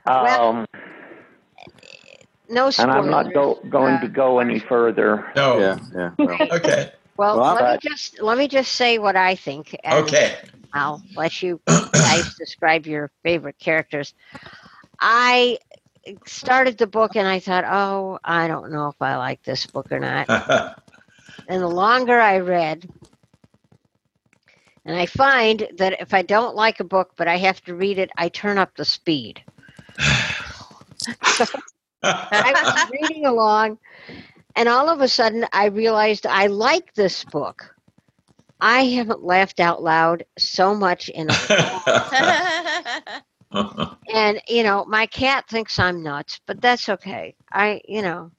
Um, 0.07 0.23
well, 0.23 0.65
No 2.49 2.67
and. 2.67 2.91
I'm 2.91 3.09
not 3.09 3.33
go, 3.33 3.55
going 3.69 3.99
to 3.99 4.05
Uh, 4.05 4.09
go 4.09 4.39
any 4.39 4.59
further. 4.59 5.31
No. 5.35 5.59
Yeah, 5.59 5.79
yeah. 5.95 6.11
Well, 6.17 6.37
Okay. 6.51 6.91
Well, 7.17 7.37
Well, 7.37 7.55
let 7.55 7.63
I- 7.63 7.73
me 7.73 7.79
just 7.81 8.21
let 8.21 8.37
me 8.37 8.47
just 8.47 8.71
say 8.73 8.97
what 8.99 9.15
I 9.15 9.35
think. 9.35 9.75
Okay. 9.85 10.35
I'll 10.73 11.01
let 11.15 11.41
you 11.41 11.59
guys 11.99 12.35
describe 12.37 12.85
your 12.85 13.11
favorite 13.23 13.57
characters. 13.59 14.13
I 14.99 15.57
started 16.25 16.77
the 16.77 16.87
book 16.87 17.15
and 17.15 17.27
I 17.27 17.39
thought, 17.39 17.65
oh, 17.65 18.19
I 18.23 18.47
don't 18.47 18.71
know 18.71 18.87
if 18.89 19.01
I 19.01 19.17
like 19.17 19.43
this 19.43 19.65
book 19.67 19.91
or 19.91 19.99
not. 19.99 20.29
And 21.47 21.61
the 21.61 21.67
longer 21.67 22.19
I 22.19 22.39
read, 22.39 22.89
and 24.85 24.95
I 24.95 25.05
find 25.05 25.67
that 25.77 26.01
if 26.01 26.13
I 26.13 26.21
don't 26.21 26.55
like 26.55 26.79
a 26.79 26.83
book 26.85 27.13
but 27.17 27.27
I 27.27 27.37
have 27.37 27.61
to 27.65 27.75
read 27.75 27.97
it, 27.99 28.09
I 28.17 28.29
turn 28.29 28.57
up 28.57 28.75
the 28.75 28.85
speed. 28.85 29.43
I 32.31 32.53
was 32.53 32.89
reading 32.91 33.25
along, 33.25 33.77
and 34.55 34.67
all 34.67 34.89
of 34.89 35.01
a 35.01 35.07
sudden 35.07 35.45
I 35.53 35.65
realized 35.67 36.25
I 36.25 36.47
like 36.47 36.93
this 36.93 37.23
book. 37.25 37.73
I 38.59 38.85
haven't 38.85 39.23
laughed 39.23 39.59
out 39.59 39.83
loud 39.83 40.25
so 40.37 40.73
much 40.73 41.09
in 41.09 41.29
a 41.29 41.33
while. 41.33 43.23
and 44.13 44.41
you 44.47 44.63
know 44.63 44.85
my 44.85 45.05
cat 45.05 45.45
thinks 45.47 45.79
i'm 45.79 46.03
nuts 46.03 46.39
but 46.45 46.61
that's 46.61 46.89
okay 46.89 47.35
i 47.51 47.81
you 47.87 48.01
know 48.01 48.31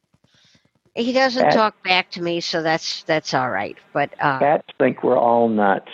he 0.94 1.12
doesn't 1.12 1.44
Cat- 1.44 1.54
talk 1.54 1.82
back 1.82 2.10
to 2.10 2.22
me 2.22 2.40
so 2.40 2.62
that's 2.62 3.04
that's 3.04 3.34
all 3.34 3.50
right 3.50 3.76
but 3.92 4.10
uh 4.20 4.38
Cats 4.38 4.66
think 4.78 5.02
we're 5.02 5.18
all 5.18 5.48
nuts. 5.48 5.90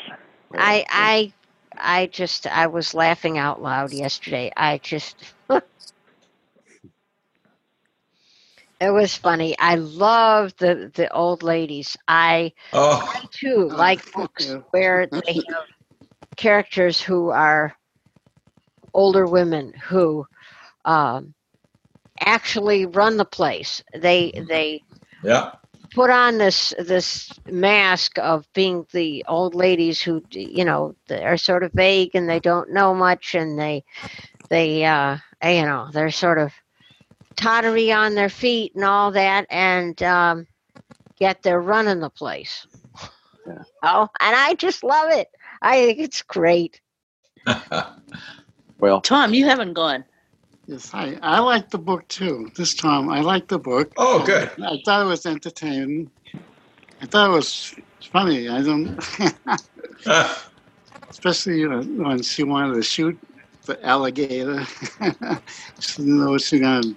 i 0.55 0.85
i 0.89 1.33
i 1.77 2.07
just 2.07 2.47
i 2.47 2.67
was 2.67 2.95
laughing 2.95 3.39
out 3.39 3.63
loud 3.63 3.93
yesterday 3.93 4.51
i 4.57 4.79
just 4.79 5.34
it 8.85 8.93
was 8.93 9.17
funny. 9.17 9.59
I 9.59 9.77
love 9.77 10.55
the 10.59 10.91
the 10.95 11.11
old 11.11 11.43
ladies. 11.43 11.97
I 12.07 12.53
oh, 12.73 13.01
I 13.15 13.27
too 13.31 13.69
like 13.69 14.13
books 14.13 14.55
where 14.71 15.07
they 15.27 15.35
have 15.35 15.65
characters 16.37 17.01
who 17.01 17.31
are 17.31 17.75
older 18.93 19.27
women 19.27 19.73
who 19.73 20.27
um, 20.85 21.33
actually 22.21 22.85
run 22.85 23.17
the 23.17 23.25
place. 23.25 23.83
They 23.95 24.45
they 24.49 24.83
yeah. 25.23 25.53
put 25.95 26.11
on 26.11 26.37
this 26.37 26.75
this 26.79 27.33
mask 27.47 28.19
of 28.19 28.47
being 28.53 28.87
the 28.93 29.25
old 29.27 29.55
ladies 29.55 30.03
who 30.03 30.23
you 30.31 30.67
know 30.67 30.95
are 31.11 31.39
sort 31.39 31.63
of 31.63 31.73
vague 31.73 32.11
and 32.15 32.29
they 32.29 32.41
don't 32.41 32.71
know 32.71 32.95
much 32.95 33.35
and 33.35 33.59
they 33.59 33.83
they 34.51 34.85
uh, 34.85 35.17
you 35.43 35.63
know 35.63 35.89
they're 35.91 36.11
sort 36.11 36.37
of 36.37 36.53
tottery 37.37 37.93
on 37.93 38.15
their 38.15 38.29
feet 38.29 38.75
and 38.75 38.85
all 38.85 39.13
that 39.13 39.47
and 39.51 40.03
um, 40.03 40.47
yet 41.19 41.43
they're 41.43 41.61
running 41.61 42.01
the 42.01 42.11
place. 42.11 42.67
Yeah. 43.47 43.63
Oh, 43.83 44.09
and 44.21 44.37
I 44.37 44.55
just 44.55 44.83
love 44.83 45.11
it. 45.11 45.29
I 45.61 45.85
think 45.85 45.99
it's 45.99 46.23
great. 46.23 46.81
well, 48.79 49.01
Tom, 49.01 49.35
you 49.35 49.45
haven't 49.45 49.75
gone. 49.75 50.05
Yes, 50.67 50.91
I, 50.95 51.19
I 51.21 51.41
like 51.41 51.69
the 51.71 51.79
book 51.79 52.09
too. 52.09 52.51
This 52.57 52.75
time, 52.75 53.11
I 53.11 53.21
like 53.21 53.49
the 53.49 53.59
book. 53.59 53.93
Oh, 53.99 54.25
good. 54.25 54.51
I 54.63 54.79
thought 54.85 55.03
it 55.03 55.09
was 55.09 55.27
entertaining. 55.27 56.11
I 57.03 57.07
thought 57.07 57.31
it 57.31 57.35
was 57.35 57.75
funny. 58.11 58.49
I 58.49 58.63
don't, 58.63 58.99
especially 61.11 61.65
uh, 61.65 61.83
when 61.83 62.23
she 62.23 62.45
wanted 62.45 62.75
to 62.75 62.83
shoot 62.83 63.19
the 63.67 63.85
alligator. 63.85 64.65
she 65.81 66.03
didn't 66.03 66.21
know 66.21 66.31
what 66.31 66.41
she 66.41 66.61
gonna. 66.61 66.95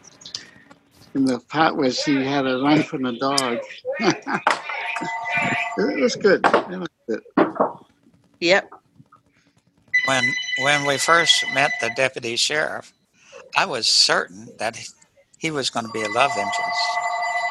In 1.17 1.25
the 1.25 1.39
part 1.39 1.75
where 1.75 1.89
she 1.89 2.23
had 2.23 2.45
a 2.45 2.59
run 2.61 2.83
from 2.83 3.01
the 3.01 3.13
dog. 3.13 3.57
it 5.77 5.99
was 5.99 6.15
good. 6.15 6.45
I 6.45 6.75
liked 6.75 6.91
it. 7.07 7.23
Yep. 8.39 8.69
when 10.05 10.23
when 10.61 10.85
we 10.85 10.99
first 10.99 11.43
met 11.55 11.71
the 11.81 11.89
deputy 11.95 12.35
sheriff, 12.35 12.93
I 13.57 13.65
was 13.65 13.87
certain 13.87 14.49
that 14.59 14.75
he- 14.75 14.85
he 15.39 15.49
was 15.49 15.71
going 15.71 15.87
to 15.87 15.91
be 15.91 16.03
a 16.03 16.09
love 16.09 16.29
interest, 16.37 16.81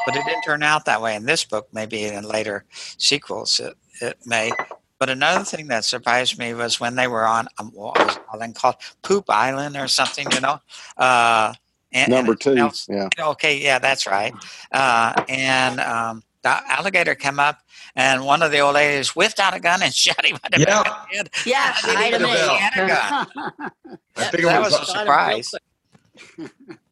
but 0.04 0.14
it 0.14 0.24
didn't 0.24 0.42
turn 0.42 0.62
out 0.62 0.84
that 0.84 1.02
way. 1.02 1.16
In 1.16 1.26
this 1.26 1.42
book, 1.44 1.66
maybe 1.72 2.04
in 2.04 2.22
later 2.22 2.64
sequels, 2.98 3.58
it, 3.58 3.76
it 4.00 4.16
may. 4.24 4.52
But 5.00 5.10
another 5.10 5.44
thing 5.44 5.66
that 5.68 5.84
surprised 5.84 6.38
me 6.38 6.54
was 6.54 6.78
when 6.78 6.94
they 6.94 7.08
were 7.08 7.26
on 7.26 7.48
um, 7.58 7.72
what 7.74 7.98
was 7.98 8.16
island 8.32 8.54
called 8.54 8.76
Poop 9.02 9.24
Island 9.28 9.76
or 9.76 9.88
something, 9.88 10.30
you 10.30 10.40
know. 10.40 10.60
Uh, 10.96 11.54
and, 11.92 12.10
number 12.10 12.32
and 12.32 12.40
two. 12.40 12.52
smells- 12.52 12.86
Yeah. 12.88 13.08
Okay, 13.18 13.58
yeah, 13.58 13.78
that's 13.78 14.06
right. 14.06 14.34
Uh, 14.72 15.12
and 15.28 15.80
um, 15.80 16.22
the 16.42 16.50
alligator 16.72 17.14
came 17.14 17.38
up, 17.40 17.60
and 17.94 18.24
one 18.24 18.42
of 18.42 18.50
the 18.52 18.58
old 18.60 18.74
ladies 18.74 19.16
whipped 19.16 19.40
out 19.40 19.54
a 19.54 19.60
gun 19.60 19.82
and 19.82 19.94
shot 20.04 20.24
him 20.24 20.36
in 20.44 20.50
the 20.52 20.60
Yeah. 20.60 20.82
back 20.82 20.86
of 20.86 21.08
the 21.10 21.16
head. 21.16 21.30
Yeah, 21.46 21.74
I 21.84 22.10
didn't 22.10 22.26
Ida 22.26 22.34
even 22.34 22.50
he 22.50 22.56
had 22.56 22.84
a 22.84 22.86
gun. 22.86 23.70
I 24.16 24.24
think 24.24 24.42
it 24.42 24.46
was. 24.46 24.72
was 24.72 24.82
a 24.88 24.98
surprise. 24.98 25.54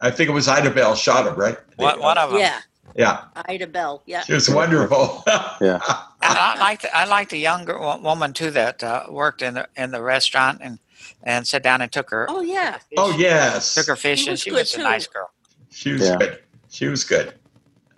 I 0.01 0.11
think 0.11 0.29
it 0.29 0.33
was 0.33 0.49
Ida 0.49 0.71
Belle 0.71 0.95
shot 0.95 1.27
him, 1.27 1.35
right? 1.35 1.57
One, 1.77 1.99
one 2.01 2.19
of 2.19 2.31
them. 2.31 2.41
Yeah, 2.41 2.61
Yeah, 2.95 3.25
Ida 3.49 3.67
Belle. 3.67 4.03
Yeah. 4.07 4.21
she 4.23 4.35
was 4.35 4.49
wonderful. 4.51 5.23
Yeah. 5.61 5.81
And 6.27 6.39
I 6.39 6.59
liked 6.59 6.87
I 6.95 7.05
liked 7.05 7.35
a 7.35 7.37
younger 7.37 7.79
woman 7.79 8.33
too 8.33 8.51
that 8.53 8.83
uh, 8.83 9.05
worked 9.11 9.43
in 9.43 9.53
the 9.53 9.69
in 9.77 9.91
the 9.91 10.01
restaurant 10.01 10.61
and 10.63 10.79
and 11.23 11.47
sat 11.47 11.63
down 11.63 11.81
and 11.83 11.91
took 11.93 12.11
her 12.11 12.27
Oh 12.29 12.41
yeah. 12.43 12.79
oh 12.97 13.17
yes, 13.19 13.75
took 13.75 13.87
her 13.87 13.97
fish 13.97 14.25
She 14.25 14.31
and 14.31 14.39
she 14.39 14.51
good, 14.51 14.61
was 14.61 14.75
a 14.75 14.79
nice 14.79 15.07
girl. 15.07 15.31
she 15.71 15.93
was 15.93 16.03
Yeah. 16.03 16.17
good. 16.17 16.39
She 16.71 16.87
was 16.89 17.05
good. 17.05 17.35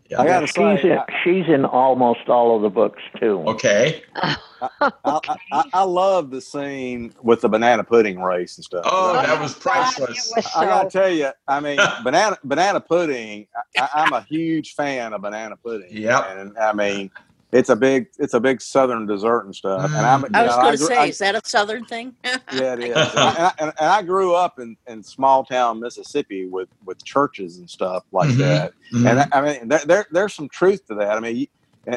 Yeah. 0.09 0.21
I 0.21 0.27
gotta 0.27 0.47
she's 0.47 0.55
say, 0.55 0.91
in, 0.93 0.99
she's 1.25 1.49
in 1.53 1.65
almost 1.65 2.29
all 2.29 2.55
of 2.55 2.63
the 2.63 2.71
books 2.71 3.03
too. 3.19 3.43
Okay. 3.49 4.03
I, 4.15 4.37
I, 4.81 5.21
I, 5.53 5.65
I 5.73 5.83
love 5.83 6.31
the 6.31 6.41
scene 6.41 7.13
with 7.23 7.41
the 7.41 7.49
banana 7.49 7.83
pudding 7.83 8.23
race 8.23 8.57
and 8.57 8.65
stuff. 8.65 8.85
Oh, 8.89 9.17
I, 9.17 9.27
that 9.27 9.41
was 9.41 9.55
priceless. 9.55 10.31
it 10.31 10.37
was 10.37 10.47
I 10.57 10.65
gotta 10.65 10.89
tell 10.91 11.11
you, 11.11 11.31
I 11.49 11.59
mean, 11.59 11.81
banana 12.05 12.39
banana 12.45 12.81
pudding. 12.81 13.49
I, 13.77 13.89
I'm 13.95 14.13
a 14.13 14.21
huge 14.23 14.75
fan 14.75 15.13
of 15.13 15.23
banana 15.23 15.57
pudding. 15.57 15.89
Yeah. 15.91 16.39
and 16.41 16.57
I 16.57 16.73
mean, 16.73 17.11
it's 17.53 17.69
a 17.69 17.77
big 17.77 18.09
it's 18.19 18.35
a 18.35 18.41
big 18.41 18.61
southern 18.61 19.07
dessert 19.07 19.45
and 19.47 19.55
stuff. 19.55 19.85
And 19.85 19.95
I'm, 19.97 20.23
Mm. 20.25 20.35
I 20.37 20.43
was 20.47 20.57
going 20.57 20.73
to 20.73 20.79
say, 20.79 20.97
I- 20.97 21.07
is 21.07 21.19
that 21.19 21.35
a 21.35 21.41
southern 21.45 21.85
thing? 21.85 22.15
yeah, 22.25 22.75
it 22.75 22.81
is. 22.81 22.97
and, 22.97 22.99
I, 23.17 23.53
and, 23.59 23.73
and- 23.79 23.89
I 23.91 24.03
grew 24.03 24.35
up 24.35 24.59
in, 24.59 24.77
in 24.89 25.03
small 25.03 25.45
town 25.45 25.79
Mississippi 25.81 26.47
with, 26.47 26.69
with 26.85 27.03
churches 27.05 27.59
and 27.59 27.69
stuff 27.71 28.05
like 28.13 28.31
Mhm. 28.31 28.39
that. 28.39 28.73
Mhm. 28.93 29.11
And 29.11 29.21
I, 29.21 29.29
I 29.33 29.41
mean, 29.43 29.69
there, 29.69 29.81
there 29.87 30.07
there's 30.11 30.35
some 30.35 30.49
truth 30.49 30.87
to 30.89 30.95
that. 30.97 31.17
I 31.17 31.21
mean, 31.21 31.47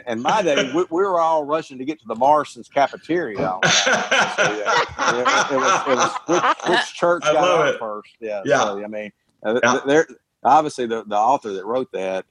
in, 0.07 0.21
my 0.21 0.43
day, 0.43 0.71
we, 0.71 0.83
we 0.83 1.01
were 1.03 1.19
all 1.19 1.43
rushing 1.45 1.79
to 1.79 1.83
get 1.85 1.99
to 2.01 2.05
the 2.07 2.13
Morrison's 2.15 2.67
cafeteria. 2.69 3.43
all 3.43 3.59
the 3.61 3.67
time. 3.69 4.33
So, 4.35 4.43
yeah, 4.43 4.81
it, 4.81 5.51
it 5.51 5.57
was 5.57 5.87
it 5.87 5.95
was 5.95 6.11
which, 6.27 6.69
which 6.77 6.93
church 6.93 7.23
I 7.25 7.33
got 7.33 7.59
out 7.61 7.73
it. 7.73 7.79
first. 7.79 8.11
Yeah, 8.19 8.43
Yeah. 8.45 8.59
So, 8.65 8.83
I 8.83 8.87
mean, 8.87 9.11
uh, 9.43 9.59
Yeah. 9.63 9.79
there 9.87 10.07
obviously 10.43 10.85
the, 10.87 11.03
the 11.05 11.17
author 11.17 11.53
that 11.53 11.65
wrote 11.65 11.91
that 11.93 12.25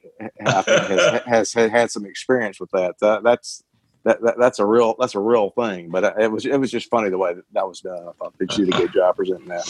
I 0.45 0.63
think 0.63 0.83
has, 1.01 1.23
has 1.27 1.53
has 1.53 1.71
had 1.71 1.91
some 1.91 2.07
experience 2.07 2.61
with 2.61 2.71
that. 2.73 2.97
That 3.01 3.23
that's 3.23 3.63
that, 4.05 4.23
that 4.23 4.37
that's 4.39 4.59
a 4.59 4.67
real 4.67 4.95
that's 4.99 5.15
a 5.15 5.21
real 5.21 5.51
thing. 5.51 5.91
But 5.91 6.05
uh, 6.05 6.15
it 6.19 6.31
was 6.31 6.47
it 6.47 6.57
was 6.59 6.71
just 6.71 6.89
funny 6.91 7.11
the 7.11 7.19
way 7.19 7.35
that, 7.35 7.45
that 7.53 7.67
was 7.69 7.81
done. 7.81 7.99
I 8.09 8.13
thought 8.19 8.35
they 8.39 8.47
did 8.47 8.69
a 8.69 8.79
good 8.79 8.93
job 8.93 9.17
presenting 9.17 9.49
that. 9.49 9.67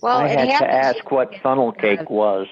well. 0.00 0.18
I 0.18 0.28
had 0.28 0.58
to 0.58 0.70
ask 0.70 1.10
what 1.10 1.34
funnel 1.42 1.72
cake 1.72 2.10
was. 2.10 2.48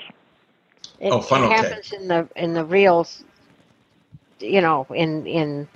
It, 1.00 1.10
Oh, 1.12 1.20
funnel 1.20 1.50
it 1.50 1.56
cake. 1.56 1.64
happens 1.66 1.92
in 1.92 2.08
the 2.08 2.28
in 2.36 2.54
the 2.54 2.64
real, 2.64 3.06
you 4.38 4.60
know, 4.60 4.86
in 4.94 5.26
in 5.26 5.68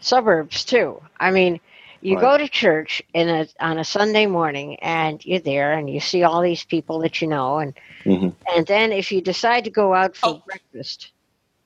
suburbs 0.00 0.64
too. 0.64 1.02
I 1.18 1.30
mean, 1.32 1.58
you 2.00 2.14
Right. 2.16 2.20
go 2.20 2.38
to 2.38 2.48
church 2.48 3.02
in 3.14 3.28
a 3.28 3.46
on 3.60 3.78
a 3.78 3.84
Sunday 3.84 4.26
morning, 4.26 4.76
and 4.80 5.24
you're 5.24 5.40
there, 5.40 5.72
and 5.72 5.88
you 5.90 6.00
see 6.00 6.22
all 6.22 6.40
these 6.40 6.64
people 6.64 6.98
that 7.00 7.20
you 7.20 7.28
know, 7.28 7.58
and 7.58 7.74
Mhm. 8.04 8.34
and 8.54 8.66
then 8.66 8.92
if 8.92 9.10
you 9.12 9.20
decide 9.20 9.64
to 9.64 9.70
go 9.70 9.94
out 9.94 10.16
for 10.16 10.28
Oh. 10.28 10.42
breakfast 10.46 11.10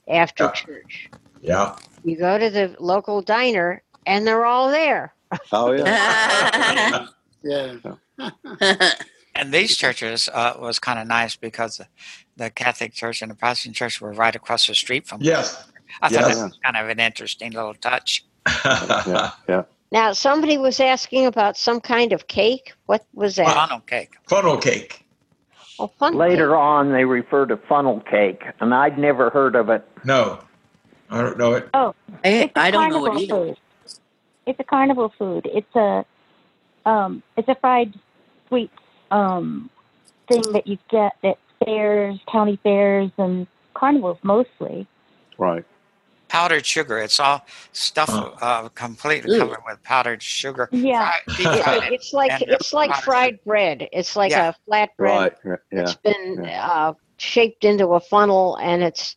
after 0.08 0.44
Yeah. 0.44 0.50
church, 0.52 1.10
yeah. 1.40 1.76
you 2.04 2.16
go 2.16 2.38
to 2.38 2.50
the 2.50 2.74
local 2.78 3.22
diner, 3.22 3.82
and 4.06 4.26
they're 4.26 4.46
all 4.46 4.70
there. 4.70 5.14
Oh 5.52 5.72
yeah. 5.72 7.06
Yeah. 7.44 7.76
And 9.34 9.50
these 9.52 9.76
churches 9.78 10.28
uh, 10.32 10.54
was 10.60 10.78
kind 10.78 10.98
of 10.98 11.06
nice 11.06 11.36
because 11.36 11.78
the, 11.78 11.86
the 12.36 12.50
Catholic 12.50 12.92
Church 12.92 13.22
and 13.22 13.30
the 13.30 13.34
Protestant 13.34 13.74
Church 13.74 13.98
were 13.98 14.12
right 14.12 14.36
across 14.36 14.66
the 14.66 14.74
street 14.74 15.06
from. 15.08 15.22
Yes. 15.22 15.64
I 16.02 16.10
thought 16.10 16.20
Yes. 16.28 16.36
that 16.36 16.44
was 16.44 16.58
kind 16.62 16.76
of 16.76 16.88
an 16.90 17.00
interesting 17.00 17.50
little 17.52 17.72
touch. 17.72 18.24
yeah, 18.64 19.30
yeah. 19.48 19.62
Now, 19.92 20.14
somebody 20.14 20.56
was 20.56 20.80
asking 20.80 21.26
about 21.26 21.58
some 21.58 21.78
kind 21.78 22.14
of 22.14 22.26
cake. 22.26 22.72
What 22.86 23.04
was 23.12 23.36
that? 23.36 23.54
Funnel 23.54 23.80
cake. 23.80 24.14
Funnel 24.26 24.56
cake. 24.56 25.04
Oh, 25.78 25.86
fun. 25.98 26.14
Later 26.16 26.56
on, 26.56 26.92
they 26.92 27.04
refer 27.04 27.44
to 27.44 27.58
funnel 27.58 28.00
cake, 28.00 28.42
and 28.60 28.72
I'd 28.74 28.98
never 28.98 29.28
heard 29.28 29.54
of 29.54 29.68
it. 29.68 29.86
No, 30.04 30.42
I 31.10 31.20
don't 31.20 31.36
know 31.36 31.52
it. 31.52 31.68
Oh, 31.74 31.94
I, 32.24 32.28
It's 32.28 32.52
a 32.56 32.58
I 32.58 32.70
don't 32.70 32.88
know 32.88 33.00
carnival 33.00 33.18
it 33.18 33.22
either. 33.22 33.34
food. 33.46 33.56
It's 34.46 34.60
a 34.60 34.64
carnival 34.64 35.12
food. 35.18 35.46
It's 35.52 35.76
a 35.76 36.04
um, 36.86 37.22
it's 37.36 37.48
a 37.48 37.54
fried 37.56 37.92
sweet 38.48 38.70
um, 39.10 39.68
thing 40.26 40.42
that 40.52 40.66
you 40.66 40.78
get 40.90 41.12
at 41.22 41.38
fairs, 41.64 42.18
county 42.30 42.58
fairs, 42.62 43.10
and 43.18 43.46
carnivals 43.74 44.18
mostly. 44.22 44.86
Right. 45.36 45.64
Powdered 46.32 46.64
sugar. 46.64 46.98
It's 46.98 47.20
all 47.20 47.44
stuff 47.72 48.08
Oh. 48.10 48.34
uh, 48.40 48.68
completely 48.70 49.34
Ew. 49.34 49.40
covered 49.40 49.58
with 49.66 49.82
powdered 49.82 50.22
sugar. 50.22 50.66
Yeah. 50.72 51.12
Fried- 51.26 51.36
deep 51.36 51.46
It- 51.46 51.62
fried 51.64 51.76
it- 51.76 51.82
it. 51.84 51.92
it's 51.92 52.12
like 52.14 52.42
it's 52.42 52.72
like 52.72 52.90
powdered 52.90 53.04
fried 53.04 53.44
bread. 53.44 53.88
It's 53.92 54.16
like 54.16 54.30
Yeah. 54.30 54.48
a 54.48 54.54
flat 54.66 54.96
bread. 54.96 55.36
Right. 55.44 55.58
Yeah. 55.70 55.80
It's 55.82 55.94
been 55.96 56.46
uh, 56.46 56.94
shaped 57.18 57.64
into 57.64 57.88
a 57.88 58.00
funnel 58.00 58.56
and 58.62 58.82
it's 58.82 59.16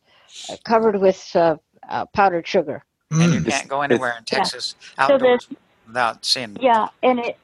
uh, 0.50 0.56
covered 0.64 0.96
with 1.00 1.30
uh, 1.34 1.56
uh, 1.88 2.04
powdered 2.06 2.46
sugar. 2.46 2.84
and 3.10 3.32
you 3.32 3.40
Mm. 3.40 3.48
can't 3.48 3.66
go 3.68 3.82
it's- 3.82 3.92
anywhere 3.92 4.14
in 4.18 4.24
Texas 4.24 4.74
So 4.80 5.14
outdoors 5.14 5.46
this 5.48 5.58
without 5.86 6.22
seeing. 6.24 6.56
yeah, 6.60 6.88
and 7.02 7.18
it 7.20 7.38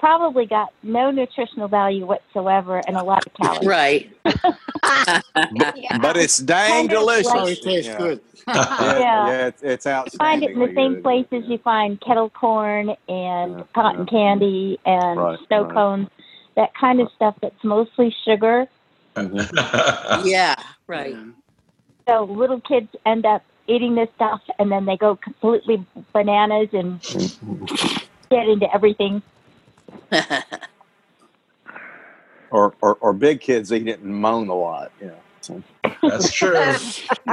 probably 0.00 0.46
got 0.46 0.72
no 0.82 1.10
nutritional 1.10 1.68
value 1.68 2.06
whatsoever 2.06 2.80
and 2.88 2.96
a 2.96 3.02
lot 3.04 3.24
of 3.26 3.34
calories. 3.34 3.66
Right. 3.68 4.10
Yeah. 5.76 5.98
But 6.00 6.16
it's 6.16 6.38
dang 6.38 6.88
Kind 6.88 6.92
of 6.92 7.02
like- 7.04 7.24
Probably 7.24 7.54
delicious. 7.54 7.64
Oh, 7.66 7.70
tastes 7.70 7.88
yeah. 7.88 7.98
good. 7.98 8.20
Yeah, 8.48 8.98
Yeah. 8.98 9.26
yeah, 9.28 9.46
it's, 9.46 9.62
it's 9.62 9.84
You 9.86 10.18
find 10.18 10.42
it 10.42 10.50
in 10.52 10.58
the 10.58 10.72
same 10.74 10.94
good. 10.94 11.02
places 11.04 11.44
you 11.48 11.58
find 11.58 12.00
kettle 12.00 12.30
corn 12.30 12.90
and 13.08 13.58
Yeah, 13.58 13.62
cotton 13.74 14.00
yeah. 14.00 14.10
candy 14.10 14.80
and 14.86 15.20
Right, 15.20 15.38
snow 15.46 15.64
right. 15.64 15.72
cones, 15.74 16.08
that 16.56 16.74
kind 16.74 17.00
of 17.00 17.08
stuff 17.14 17.36
that's 17.42 17.62
mostly 17.62 18.14
sugar. 18.24 18.66
Yeah. 20.24 20.54
Right. 20.86 21.14
So 22.08 22.24
little 22.24 22.60
kids 22.60 22.88
end 23.06 23.26
up 23.26 23.42
eating 23.68 23.94
this 23.94 24.08
stuff 24.16 24.40
and 24.58 24.72
then 24.72 24.86
they 24.86 24.96
go 24.96 25.14
completely 25.16 25.84
bananas 26.12 26.68
and 26.72 27.00
get 28.30 28.48
into 28.48 28.66
everything. 28.74 29.22
Or, 32.52 32.74
or 32.82 32.96
or 32.96 33.12
big 33.12 33.40
kids 33.40 33.72
eat 33.72 33.86
it 33.86 34.00
and 34.00 34.12
moan 34.12 34.48
a 34.48 34.54
lot. 34.54 34.90
Yeah. 35.00 35.10
So, 35.40 35.62
That's 36.02 36.32
true. 36.36 36.52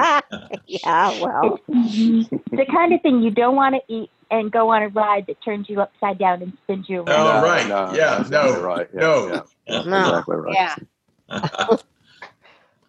yeah, 0.67 1.19
well, 1.19 1.59
the 1.67 2.65
kind 2.71 2.93
of 2.93 3.01
thing 3.01 3.23
you 3.23 3.31
don't 3.31 3.55
want 3.55 3.73
to 3.73 3.81
eat 3.91 4.11
and 4.29 4.51
go 4.51 4.69
on 4.69 4.83
a 4.83 4.89
ride 4.89 5.25
that 5.25 5.41
turns 5.43 5.69
you 5.69 5.81
upside 5.81 6.19
down 6.19 6.43
and 6.43 6.55
spins 6.63 6.85
you 6.87 7.01
around. 7.01 7.07
Oh, 7.09 7.41
No, 7.41 7.43
right. 7.47 7.67
no, 7.67 7.93
Yeah, 7.95 8.17
that's 8.17 8.29
no, 8.29 8.61
right. 8.61 8.87
Yeah, 8.93 8.99
no. 9.01 9.27
yeah, 9.27 9.41
yeah, 9.67 9.83
No, 9.85 10.09
exactly 10.09 10.35
right. 10.35 10.53
yeah. 10.53 11.77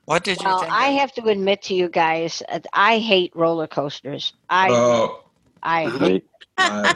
What 0.04 0.24
did 0.24 0.38
you 0.40 0.46
Well, 0.46 0.60
think? 0.60 0.72
I 0.72 0.88
of- 0.88 1.00
have 1.00 1.12
to 1.14 1.24
admit 1.28 1.62
to 1.62 1.74
you 1.74 1.88
guys, 1.88 2.42
uh, 2.46 2.60
I 2.74 2.98
hate 2.98 3.32
roller 3.34 3.66
coasters. 3.66 4.34
I 4.50 4.68
oh, 4.70 5.24
I 5.62 5.86
Me- 5.98 6.22
uh, 6.58 6.92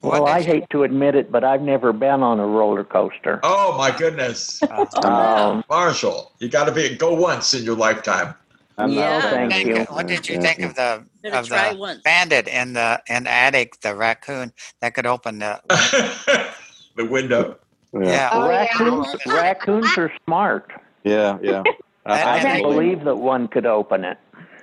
what 0.00 0.22
Well, 0.22 0.26
I 0.26 0.38
did 0.38 0.46
you- 0.46 0.52
hate 0.54 0.70
to 0.70 0.82
admit 0.84 1.14
it, 1.14 1.32
but 1.32 1.42
I've 1.44 1.62
never 1.62 1.92
been 1.92 2.22
on 2.22 2.38
a 2.40 2.46
roller 2.46 2.84
coaster. 2.84 3.40
oh 3.42 3.76
my 3.78 3.90
goodness, 3.96 4.62
uh, 4.70 4.86
Um, 5.04 5.64
Marshall, 5.68 6.32
you 6.38 6.48
got 6.48 6.64
to 6.66 6.72
be 6.72 6.94
go 6.96 7.14
once 7.14 7.54
in 7.54 7.64
your 7.64 7.76
lifetime. 7.76 8.34
I'm 8.78 8.90
Yeah. 8.90 9.18
a 9.18 9.22
fan 9.22 9.30
Thank 9.50 9.52
of 9.68 9.74
think- 9.74 9.88
you. 9.88 9.94
what 9.94 10.06
did 10.06 10.28
you 10.28 10.34
Yeah, 10.34 10.40
think 10.42 10.60
of 10.60 10.74
the 10.74 11.02
Better 11.22 11.36
of 11.36 11.48
try 11.48 11.72
the 11.72 11.78
once. 11.78 12.00
bandit 12.04 12.46
in 12.46 12.74
the 12.74 13.00
in 13.08 13.24
the 13.24 13.30
attic, 13.30 13.80
the 13.80 13.94
raccoon 13.94 14.52
that 14.80 14.94
could 14.94 15.06
open 15.06 15.38
the 15.38 15.60
the 16.96 17.04
window. 17.06 17.56
Yeah. 17.92 18.00
yeah. 18.02 18.28
Oh, 18.32 18.50
yeah. 18.50 18.58
raccoons, 18.60 19.16
raccoons 19.26 19.96
are 19.98 20.12
smart. 20.24 20.70
Yeah. 21.04 21.38
Yeah. 21.40 21.58
And- 21.58 21.68
I 22.06 22.18
and 22.36 22.42
can 22.42 22.56
they- 22.56 22.62
believe 22.62 23.04
that 23.04 23.16
one 23.16 23.48
could 23.48 23.66
open 23.66 24.04
it. 24.04 24.18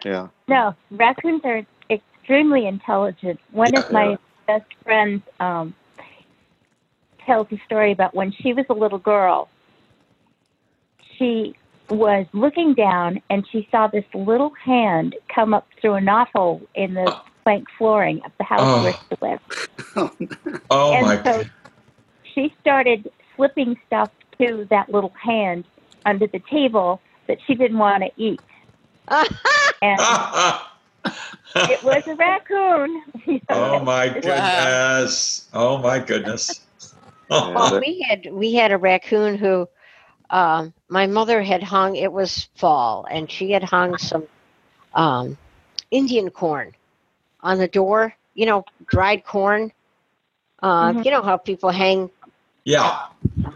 Yeah. 0.05 0.27
No, 0.47 0.75
raccoons 0.91 1.41
are 1.45 1.65
extremely 1.89 2.67
intelligent. 2.67 3.39
One 3.51 3.71
Yeah. 3.73 3.79
of 3.79 3.91
my 3.91 4.17
best 4.47 4.65
friend 4.83 5.21
um, 5.39 5.73
tells 7.25 7.47
a 7.51 7.57
story 7.65 7.91
about 7.91 8.13
when 8.13 8.31
she 8.31 8.53
was 8.53 8.65
a 8.69 8.73
little 8.73 8.97
girl. 8.99 9.49
She 11.17 11.55
was 11.89 12.25
looking 12.33 12.73
down 12.73 13.21
and 13.29 13.45
she 13.51 13.67
saw 13.71 13.87
this 13.87 14.05
little 14.13 14.51
hand 14.51 15.15
come 15.33 15.53
up 15.53 15.67
through 15.79 15.95
a 15.95 16.01
knothole 16.01 16.65
in 16.75 16.93
the 16.93 17.15
plank 17.43 17.67
flooring 17.77 18.21
of 18.25 18.31
the 18.37 18.43
house 18.43 18.61
Oh. 18.63 18.83
where 18.83 18.93
she 18.93 19.17
lived. 19.21 20.59
Oh 20.71 20.93
and 20.93 21.05
my. 21.05 21.23
so 21.23 21.43
she 22.33 22.53
started 22.61 23.11
slipping 23.35 23.77
stuff 23.85 24.09
to 24.39 24.65
that 24.69 24.89
little 24.91 25.13
hand 25.21 25.65
under 26.05 26.25
the 26.25 26.39
table 26.49 26.99
that 27.27 27.37
she 27.45 27.53
didn't 27.53 27.77
want 27.77 28.03
to 28.03 28.11
eat. 28.21 28.41
And 29.81 29.99
it 31.05 31.83
was 31.83 32.07
a 32.07 32.15
raccoon. 32.15 33.03
oh 33.49 33.79
my 33.79 34.07
goodness. 34.09 35.49
Oh 35.53 35.77
my 35.81 35.99
goodness. 35.99 36.61
Well, 37.29 37.77
we 37.79 38.05
had 38.07 38.27
we 38.31 38.53
had 38.53 38.71
a 38.71 38.77
raccoon 38.77 39.35
who 39.37 39.67
um, 40.29 40.73
my 40.89 41.07
mother 41.07 41.41
had 41.41 41.63
hung. 41.63 41.95
It 41.95 42.11
was 42.11 42.49
fall, 42.55 43.05
and 43.09 43.29
she 43.29 43.51
had 43.51 43.63
hung 43.63 43.97
some 43.97 44.27
um, 44.93 45.37
Indian 45.91 46.29
corn 46.29 46.73
on 47.41 47.57
the 47.57 47.67
door. 47.67 48.13
You 48.33 48.45
know, 48.45 48.65
dried 48.87 49.25
corn. 49.25 49.71
Uh, 50.61 50.93
Mhm. 50.93 51.05
You 51.05 51.11
know 51.11 51.21
how 51.21 51.37
people 51.37 51.69
hang 51.69 52.09
Yeah. 52.65 53.07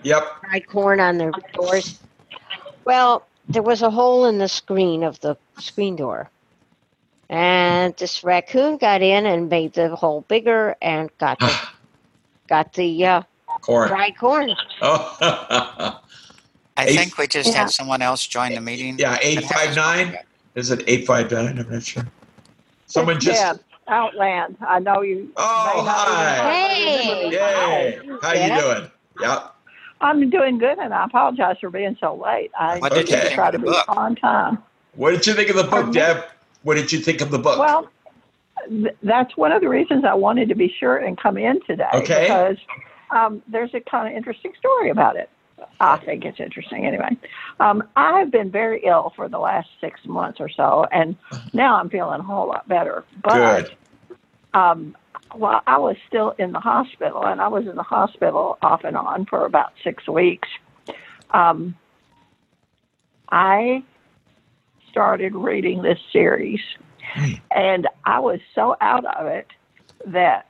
Yep. 0.04 0.24
dried 0.44 0.68
corn 0.68 1.00
on 1.00 1.18
their 1.18 1.32
doors. 1.54 2.00
Well, 2.86 3.24
there 3.50 3.64
was 3.64 3.82
a 3.82 3.90
hole 3.90 4.26
in 4.26 4.38
the 4.38 4.48
screen 4.48 5.04
of 5.04 5.20
the 5.22 5.38
screen 5.58 5.96
door. 5.96 6.30
And 7.30 7.96
this 7.98 8.24
raccoon 8.24 8.78
got 8.78 9.02
in 9.02 9.26
and 9.26 9.50
made 9.50 9.74
the 9.74 9.96
hole 9.96 10.22
bigger 10.28 10.76
and 10.82 11.10
got 11.18 11.40
the 11.40 11.54
got 12.48 12.74
the 12.74 13.06
uh, 13.06 13.22
Corn. 13.62 13.90
dried 13.90 14.18
corn. 14.18 14.56
Oh. 14.82 15.18
I 16.80 16.86
Eight- 16.86 16.96
think 16.96 17.18
we 17.18 17.28
just 17.28 17.50
Yeah. 17.50 17.60
had 17.64 17.70
someone 17.72 18.02
else 18.02 18.26
join 18.26 18.54
the 18.54 18.62
meeting. 18.62 18.98
yeah. 19.00 19.18
Eight 19.22 19.44
five 19.44 19.76
nine. 19.76 20.18
Is 20.56 20.72
it 20.72 20.84
eight 20.88 21.06
five 21.06 21.32
nine? 21.32 21.60
I'm 21.60 21.70
not 21.70 21.84
sure. 21.84 22.06
Someone 22.86 23.20
just. 23.20 23.42
Deb, 23.42 23.60
Outland. 23.90 24.58
I 24.66 24.80
know 24.80 25.02
you. 25.02 25.32
Oh 25.38 25.74
may 25.78 25.84
not 25.84 25.98
hi. 26.08 26.36
Hey. 26.74 27.00
remember 27.10 27.30
me. 27.30 27.36
Yay. 27.36 28.18
How 28.22 28.34
you 28.34 28.62
doing? 28.62 28.92
Yeah. 29.22 29.48
I'm 30.00 30.30
doing 30.30 30.60
good, 30.60 30.78
and 30.78 30.94
I 30.94 31.06
apologize 31.06 31.58
for 31.60 31.70
being 31.72 31.98
so 32.00 32.16
late. 32.16 32.52
I 32.58 32.78
What 32.80 32.94
did 32.94 33.10
you 33.10 33.16
Okay. 33.16 33.24
think 33.26 33.36
try 33.36 33.48
of 33.48 33.54
to 33.54 33.58
the 33.58 33.64
be 33.64 33.70
book? 33.72 33.86
on 33.90 34.16
time. 34.16 34.60
What 34.96 35.12
did 35.12 35.26
you 35.26 35.34
think 35.34 35.50
of 35.50 35.56
the 35.56 35.64
book, 35.64 35.92
Deb? 35.92 36.24
What 36.68 36.76
did 36.76 36.92
you 36.92 37.00
think 37.00 37.22
of 37.22 37.32
the 37.32 37.40
book? 37.40 37.58
Well, 37.58 37.90
th- 38.68 38.94
that's 39.02 39.38
one 39.38 39.54
of 39.54 39.62
the 39.62 39.70
reasons 39.70 40.04
I 40.04 40.16
wanted 40.16 40.50
to 40.50 40.56
be 40.56 40.68
sure 40.82 40.98
and 40.98 41.18
come 41.18 41.38
in 41.38 41.62
today 41.66 41.88
Okay. 41.94 42.24
because 42.28 42.58
um, 43.10 43.42
there's 43.48 43.74
a 43.74 43.80
kind 43.80 44.10
of 44.10 44.18
interesting 44.18 44.52
story 44.60 44.90
about 44.90 45.16
it. 45.16 45.30
I 45.80 45.96
think 45.96 46.26
it's 46.26 46.42
interesting 46.42 46.86
anyway. 46.86 47.16
Um, 47.62 47.84
I've 47.96 48.32
been 48.32 48.52
very 48.52 48.84
ill 48.86 49.14
for 49.16 49.30
the 49.30 49.40
last 49.40 49.70
six 49.80 50.02
months 50.04 50.42
or 50.42 50.50
so, 50.50 50.86
and 50.92 51.16
now 51.54 51.80
I'm 51.80 51.90
feeling 51.90 52.20
a 52.20 52.24
whole 52.24 52.50
lot 52.50 52.68
better. 52.68 53.06
But 53.24 53.62
Good. 53.62 54.18
um, 54.54 54.98
while 55.32 55.62
I 55.66 55.78
was 55.78 55.96
still 56.10 56.32
in 56.38 56.52
the 56.52 56.60
hospital, 56.60 57.26
and 57.26 57.40
I 57.40 57.48
was 57.48 57.66
in 57.66 57.78
the 57.78 57.84
hospital 57.84 58.58
off 58.62 58.84
and 58.84 58.98
on 58.98 59.26
for 59.26 59.46
about 59.46 59.72
six 59.86 60.06
weeks, 60.06 60.50
um, 61.32 61.78
I 63.32 63.86
started 64.98 65.36
reading 65.36 65.84
this 65.84 66.00
series, 66.12 66.60
and 67.56 67.88
I 68.04 68.20
was 68.20 68.40
so 68.56 68.76
out 68.82 69.06
of 69.06 69.28
it 69.28 69.46
that 70.08 70.48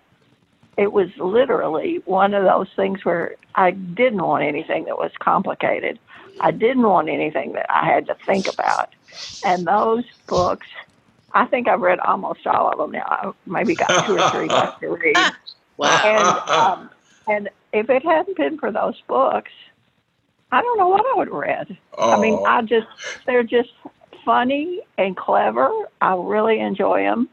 it 0.77 0.93
was 0.93 1.09
literally 1.17 2.01
one 2.05 2.33
of 2.33 2.45
those 2.45 2.69
things 2.73 3.03
where 3.03 3.35
I 3.55 3.71
didn't 3.71 4.21
want 4.21 4.45
anything 4.45 4.85
that 4.85 4.97
was 4.97 5.11
complicated. 5.19 5.99
I 6.39 6.51
didn't 6.51 6.83
want 6.83 7.09
anything 7.09 7.51
that 7.53 7.65
I 7.69 7.85
had 7.85 8.05
to 8.07 8.15
think 8.25 8.47
about. 8.47 8.93
And 9.43 9.67
those 9.67 10.05
books, 10.27 10.67
I 11.33 11.45
think 11.47 11.67
I've 11.67 11.81
read 11.81 11.99
almost 11.99 12.47
all 12.47 12.71
of 12.71 12.77
them 12.77 12.91
now. 12.91 13.05
I 13.09 13.31
maybe 13.45 13.75
got 13.75 14.05
two 14.05 14.17
or 14.17 14.29
three 14.29 14.47
left 14.47 14.79
to 14.81 14.89
read. 14.89 15.17
Wow. 15.77 16.01
And 16.03 16.49
um, 16.49 16.89
and 17.27 17.49
if 17.71 17.87
it 17.91 18.03
hadn't 18.03 18.35
been 18.35 18.57
for 18.57 18.71
those 18.71 18.99
books, 19.07 19.51
I 20.51 20.59
don't 20.63 20.79
know 20.79 20.87
what 20.87 21.01
I 21.05 21.17
would 21.17 21.27
have 21.27 21.35
read. 21.37 21.77
I 21.99 22.19
mean, 22.19 22.33
Oh. 22.39 22.45
I 22.45 22.63
just 22.63 22.87
they're 23.27 23.43
just 23.43 23.69
funny 24.27 24.81
and 24.99 25.15
clever. 25.17 25.71
I 26.01 26.15
really 26.15 26.59
enjoy 26.59 27.03
them, 27.03 27.29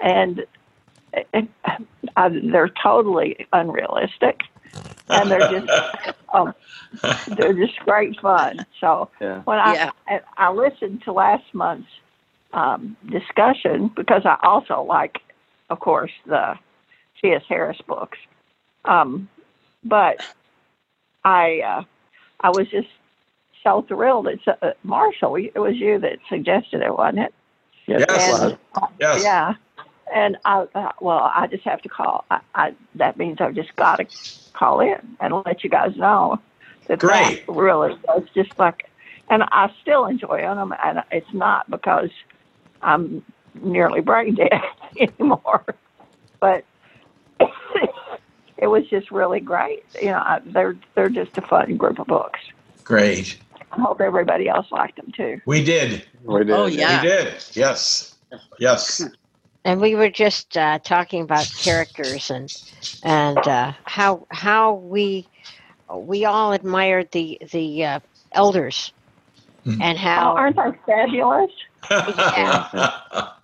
and 0.00 0.40
it, 1.14 1.28
it, 1.32 1.48
I, 2.16 2.28
they're 2.28 2.70
totally 2.82 3.46
unrealistic, 3.52 4.40
and 5.14 5.30
they're 5.30 5.48
just 5.48 5.72
um, 6.34 6.54
they're 7.26 7.54
just 7.54 7.78
great 7.80 8.20
fun. 8.20 8.66
So 8.80 9.10
Yeah. 9.20 9.42
when 9.44 9.58
I 9.58 9.74
Yeah. 9.74 9.90
I, 10.08 10.20
I 10.36 10.52
listened 10.52 11.02
to 11.06 11.12
last 11.12 11.44
month's 11.54 11.88
um, 12.52 12.96
discussion 13.10 13.90
because 13.96 14.22
I 14.26 14.36
also 14.42 14.82
like, 14.82 15.18
of 15.70 15.80
course, 15.80 16.12
the 16.26 16.54
C.S. 17.22 17.42
Harris 17.48 17.80
books, 17.88 18.18
um, 18.84 19.28
but 19.84 20.18
I 21.24 21.60
uh, 21.66 21.82
I 22.42 22.50
was 22.50 22.68
just 22.70 22.88
so 23.66 23.82
thrilled. 23.82 24.28
It's 24.28 24.46
uh, 24.46 24.72
Marshall. 24.84 25.36
It 25.36 25.58
was 25.58 25.76
you 25.76 25.98
that 25.98 26.18
suggested 26.28 26.82
it, 26.82 26.96
wasn't 26.96 27.18
it? 27.18 27.34
Yes, 27.86 28.04
it 28.08 28.58
Yes. 29.00 29.22
Yeah. 29.22 29.54
And 30.14 30.36
I 30.44 30.66
thought, 30.66 31.02
well, 31.02 31.32
I 31.34 31.48
just 31.48 31.64
have 31.64 31.82
to 31.82 31.88
call. 31.88 32.24
I, 32.30 32.40
I 32.54 32.74
that 32.94 33.16
means 33.16 33.40
I've 33.40 33.54
just 33.54 33.74
got 33.74 33.96
to 33.96 34.06
call 34.52 34.80
in 34.80 35.16
and 35.20 35.34
let 35.44 35.64
you 35.64 35.70
guys 35.70 35.96
know 35.96 36.40
that 36.86 37.00
Great. 37.00 37.44
that 37.46 37.52
really 37.52 37.98
was 38.06 38.24
just 38.34 38.56
like, 38.58 38.88
and 39.28 39.42
I 39.42 39.72
still 39.82 40.06
enjoy 40.06 40.42
them, 40.42 40.72
and 40.82 41.02
it's 41.10 41.32
not 41.32 41.68
because 41.68 42.10
I'm 42.82 43.24
nearly 43.60 44.00
brain 44.00 44.36
dead 44.36 44.62
anymore, 45.00 45.64
but 46.38 46.64
it 48.56 48.68
was 48.68 48.86
just 48.88 49.10
really 49.10 49.40
great. 49.40 49.84
You 50.00 50.10
know, 50.10 50.18
I, 50.18 50.40
they're 50.44 50.76
they're 50.94 51.08
just 51.08 51.36
a 51.36 51.42
fun 51.42 51.76
group 51.76 51.98
of 51.98 52.06
books. 52.06 52.38
Great. 52.84 53.38
I 53.72 53.80
hope 53.80 54.00
everybody 54.00 54.48
else 54.48 54.66
liked 54.70 54.96
them 54.96 55.12
too. 55.12 55.40
We 55.46 55.62
did. 55.64 56.04
We 56.24 56.44
did. 56.44 56.50
Oh, 56.50 56.66
yeah. 56.66 57.02
We 57.02 57.08
did. 57.08 57.34
Yes. 57.52 58.14
Yes. 58.58 59.02
And 59.64 59.80
we 59.80 59.94
were 59.94 60.10
just 60.10 60.56
uh, 60.56 60.78
talking 60.78 61.22
about 61.22 61.46
characters 61.56 62.30
and 62.30 62.50
and 63.02 63.38
uh, 63.38 63.72
how 63.84 64.26
how 64.30 64.74
we 64.74 65.28
we 65.94 66.24
all 66.24 66.52
admired 66.52 67.10
the 67.12 67.38
the 67.50 67.84
uh, 67.84 68.00
elders 68.32 68.92
Mhm. 69.66 69.80
and 69.82 69.98
Oh, 69.98 70.00
how 70.00 70.36
aren't 70.36 70.56
they 70.56 70.72
fabulous? 70.86 71.50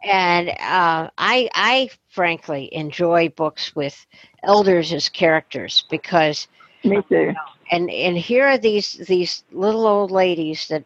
and 0.04 0.48
uh, 0.50 1.10
I 1.18 1.48
I 1.54 1.90
frankly 2.10 2.68
enjoy 2.72 3.28
books 3.30 3.74
with 3.74 4.06
elders 4.42 4.92
as 4.92 5.08
characters 5.08 5.84
because 5.90 6.46
Me 6.84 7.00
too. 7.08 7.32
And 7.72 7.90
and 7.90 8.18
here 8.18 8.46
are 8.46 8.58
these 8.58 8.94
these 9.08 9.44
little 9.52 9.86
old 9.86 10.12
ladies 10.12 10.68
that 10.68 10.84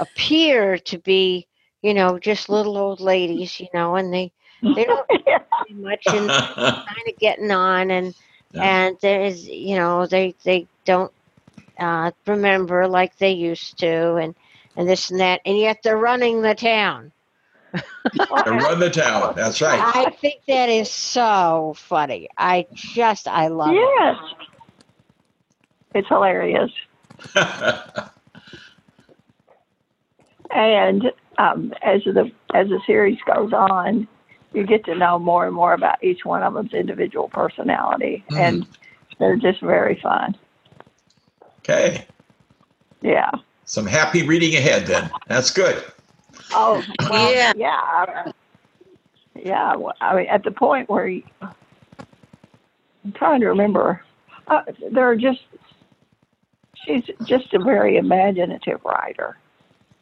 appear 0.00 0.78
to 0.78 0.98
be 0.98 1.46
you 1.82 1.94
know 1.94 2.18
just 2.18 2.50
little 2.50 2.78
old 2.78 3.00
ladies 3.00 3.60
you 3.60 3.68
know 3.74 3.96
and 3.96 4.12
they 4.14 4.32
they 4.76 4.84
don't 4.84 5.08
do 5.68 5.76
much 5.76 6.12
and 6.14 6.32
kind 6.88 7.08
of 7.08 7.18
getting 7.20 7.52
on 7.52 7.90
and 7.90 8.14
Yeah. 8.52 8.74
and 8.74 8.96
there's 9.02 9.48
you 9.48 9.76
know 9.76 10.06
they 10.06 10.34
they 10.44 10.68
don't 10.86 11.12
uh, 11.78 12.12
remember 12.26 12.88
like 12.88 13.16
they 13.18 13.32
used 13.32 13.78
to 13.80 14.16
and 14.16 14.34
and 14.76 14.88
this 14.88 15.10
and 15.10 15.20
that 15.20 15.40
and 15.46 15.58
yet 15.58 15.78
they're 15.84 15.98
running 15.98 16.42
the 16.42 16.54
town 16.54 17.12
and 18.44 18.60
run 18.62 18.80
the 18.80 18.90
town. 18.90 19.34
That's 19.36 19.60
right. 19.62 19.90
i 19.96 20.06
think 20.20 20.42
that 20.48 20.68
is 20.68 20.90
so 20.90 21.74
funny 21.76 22.28
i 22.38 22.66
just 22.74 23.28
i 23.28 23.48
love 23.48 23.82
it 23.82 23.94
Yes. 24.00 24.16
It's 25.94 26.08
hilarious. 26.08 26.70
And 30.54 31.10
um, 31.38 31.72
as 31.82 32.04
the 32.04 32.30
as 32.52 32.68
the 32.68 32.78
series 32.86 33.18
goes 33.26 33.52
on, 33.54 34.06
you 34.52 34.66
get 34.66 34.84
to 34.84 34.94
know 34.94 35.18
more 35.18 35.46
and 35.46 35.54
more 35.54 35.72
about 35.72 36.02
each 36.04 36.24
one 36.26 36.42
of 36.42 36.52
them's 36.54 36.74
individual 36.74 37.28
personality, 37.30 38.22
Mm. 38.30 38.38
and 38.38 38.66
they're 39.18 39.36
just 39.36 39.60
very 39.62 39.98
fun. 40.02 40.36
okay. 41.60 42.04
Yeah. 43.00 43.30
Some 43.64 43.86
happy 43.86 44.26
reading 44.26 44.54
ahead 44.56 44.86
then. 44.86 45.10
That's 45.26 45.50
good. 45.50 45.82
Oh, 46.52 46.82
well, 47.08 47.32
Yeah. 47.32 47.52
yeah. 47.56 47.70
I- 47.80 48.32
Yeah. 49.34 49.76
well, 49.76 49.94
I 50.02 50.14
mean, 50.16 50.26
at 50.26 50.44
the 50.44 50.50
point 50.50 50.90
where 50.90 51.06
you, 51.08 51.22
I'm 51.40 53.12
trying 53.14 53.40
to 53.40 53.46
remember, 53.48 54.02
uh, 54.48 54.62
there 54.90 55.08
are 55.08 55.16
just 55.16 55.40
she's 56.84 57.04
just 57.24 57.52
a 57.54 57.58
very 57.58 57.96
imaginative 57.96 58.80
writer. 58.84 59.36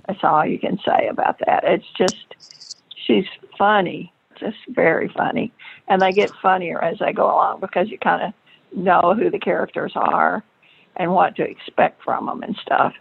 That's 0.06 0.22
all 0.24 0.44
you 0.44 0.58
can 0.58 0.78
say 0.84 1.08
about 1.08 1.38
that. 1.46 1.64
It's 1.64 1.86
just 1.96 2.16
she's 3.06 3.26
funny, 3.58 4.12
just 4.38 4.56
very 4.68 5.08
funny, 5.08 5.52
and 5.88 6.00
they 6.00 6.12
get 6.12 6.30
funnier 6.42 6.82
as 6.82 6.98
they 6.98 7.12
go 7.12 7.26
along 7.26 7.60
because 7.60 7.88
you 7.88 7.98
kind 7.98 8.22
of 8.22 8.32
know 8.78 9.14
who 9.14 9.30
the 9.30 9.38
characters 9.38 9.92
are 9.94 10.42
and 10.96 11.12
what 11.12 11.36
to 11.36 11.42
expect 11.42 12.02
from 12.02 12.26
them 12.26 12.42
and 12.42 12.56
stuff. 12.56 12.94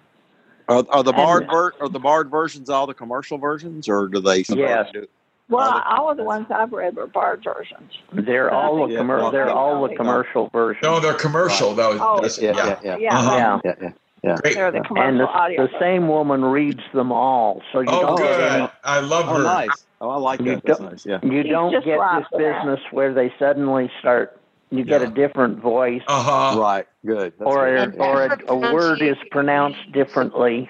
Are, 0.67 0.85
are 0.89 1.03
the 1.03 1.13
And- 1.13 1.17
bard 1.17 1.47
ver- 1.49 1.73
are 1.81 1.89
the 1.89 1.99
bard 1.99 2.29
versions 2.29 2.69
all 2.69 2.85
the 2.85 2.93
commercial 2.93 3.37
versions, 3.37 3.89
or 3.89 4.07
do 4.07 4.19
they? 4.19 4.43
Yes. 4.49 4.89
do- 4.93 5.07
Well, 5.49 5.67
Are 5.67 5.79
they- 5.79 5.95
all 5.95 6.11
of 6.11 6.17
the 6.17 6.23
ones 6.23 6.45
I've 6.51 6.71
read 6.71 6.95
were 6.95 7.07
Bard 7.07 7.43
versions. 7.43 7.91
They're 8.13 8.51
all 8.53 8.87
the 8.87 8.93
Yeah, 8.93 8.99
commer- 8.99 9.17
well, 9.19 9.31
they're 9.31 9.49
all 9.49 9.87
the 9.87 9.95
commercial 9.95 10.47
versions. 10.53 10.83
No, 10.83 10.99
they're 10.99 11.13
commercial 11.13 11.73
though. 11.73 11.97
Oh, 11.99 12.15
That's- 12.17 12.39
Yeah, 12.41 12.51
yeah. 12.55 12.65
yeah, 12.67 12.75
yeah, 12.83 12.97
Yeah, 12.97 13.17
Uh-huh. 13.17 13.35
yeah. 13.35 13.59
yeah, 13.65 13.73
yeah. 13.81 13.89
yeah. 14.23 14.35
Great. 14.41 14.55
they're 14.55 14.71
the 14.71 14.77
And 14.77 14.85
commercial 14.87 15.17
the, 15.17 15.27
audio. 15.27 15.67
the 15.67 15.79
same 15.79 16.07
woman 16.07 16.45
reads 16.45 16.83
them 16.93 17.11
all, 17.11 17.61
so 17.71 17.79
you 17.79 17.87
Oh, 17.89 18.01
don't 18.01 18.15
get 18.17 18.37
good. 18.37 18.51
any, 18.51 18.69
I 18.83 18.99
love 18.99 19.25
Oh, 19.27 19.33
her. 19.37 19.43
nice. 19.43 19.85
Oh, 20.01 20.09
I 20.11 20.17
like 20.17 20.39
You 20.39 20.55
that. 20.55 20.63
That's 20.65 20.79
nice. 20.79 21.05
Yeah. 21.05 21.19
you 21.23 21.41
She's 21.43 21.51
don't 21.51 21.71
get 21.83 21.99
right 21.99 22.19
this 22.19 22.27
for 22.31 22.37
that. 22.41 22.57
business 22.63 22.79
where 22.91 23.13
they 23.13 23.33
suddenly 23.39 23.91
start. 23.99 24.35
You 24.71 24.83
get 24.83 25.01
a 25.01 25.07
different 25.07 25.57
voice, 25.57 26.03
Uh 26.07 26.21
huh. 26.53 26.59
Right. 26.59 26.85
Good. 27.03 27.33
That's 27.39 27.49
or 27.51 27.65
good. 27.75 27.95
a, 27.95 28.03
or 28.03 28.23
a, 28.25 28.37
a 28.49 28.73
word 28.73 29.01
is 29.01 29.17
pronounced 29.31 29.91
differently. 29.93 30.69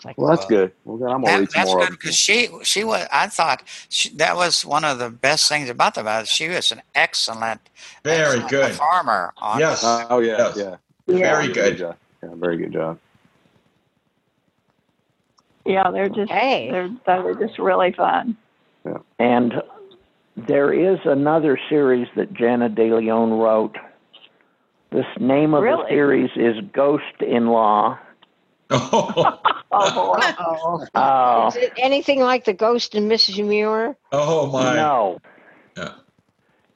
It's 0.00 0.04
like, 0.06 0.16
Well, 0.16 0.28
that's 0.30 0.46
good. 0.46 0.72
Well, 0.86 0.96
then 0.96 1.10
I'm 1.10 1.22
That, 1.22 1.50
that's 1.54 1.70
more 1.70 1.80
good 1.80 1.90
because 1.90 2.14
she 2.16 2.48
she 2.62 2.84
was. 2.84 3.06
I 3.12 3.26
thought 3.26 3.62
she, 3.90 4.08
that 4.16 4.34
was 4.34 4.64
one 4.64 4.82
of 4.82 4.98
the 4.98 5.10
best 5.10 5.46
things 5.46 5.68
about 5.68 5.94
the 5.94 6.00
about. 6.00 6.26
She 6.26 6.48
was 6.48 6.72
an 6.72 6.80
excellent, 6.94 7.60
Very 8.02 8.22
excellent 8.22 8.48
good. 8.48 8.72
farmer. 8.72 9.34
On 9.36 9.58
Yes. 9.58 9.84
Uh, 9.84 10.06
oh 10.08 10.20
yeah, 10.20 10.38
Yes. 10.38 10.56
yeah. 10.56 10.76
Very 11.18 11.48
Good 11.48 11.54
good. 11.54 11.76
job. 11.76 11.96
Yeah, 12.22 12.28
very 12.36 12.56
good 12.56 12.72
job. 12.72 12.98
Yeah, 15.66 15.90
they're 15.90 16.08
just 16.08 16.32
Hey. 16.32 16.70
they're 16.70 16.88
they 17.06 17.18
were 17.20 17.34
just 17.34 17.58
really 17.58 17.92
fun. 17.92 18.36
Yeah. 18.86 18.96
And 19.18 19.52
there 20.36 20.72
is 20.72 20.98
another 21.04 21.58
series 21.68 22.08
that 22.16 22.32
Jana 22.32 22.70
De 22.70 22.90
Leon 22.94 23.34
wrote. 23.34 23.76
This 24.90 25.04
name 25.18 25.52
of 25.54 25.62
the 25.62 25.86
series 25.88 26.30
is 26.36 26.56
Ghost 26.72 27.04
in 27.20 27.48
Law. 27.48 27.98
Oh, 28.70 29.38
Oh 29.72 30.14
boy. 30.16 30.88
oh 30.96 31.48
is 31.48 31.56
it 31.56 31.72
anything 31.76 32.20
like 32.20 32.44
the 32.44 32.52
ghost 32.52 32.94
in 32.96 33.08
mrs 33.08 33.44
muir 33.46 33.96
oh 34.10 34.46
my. 34.50 34.74
no, 34.74 35.18
Yeah. 35.76 35.92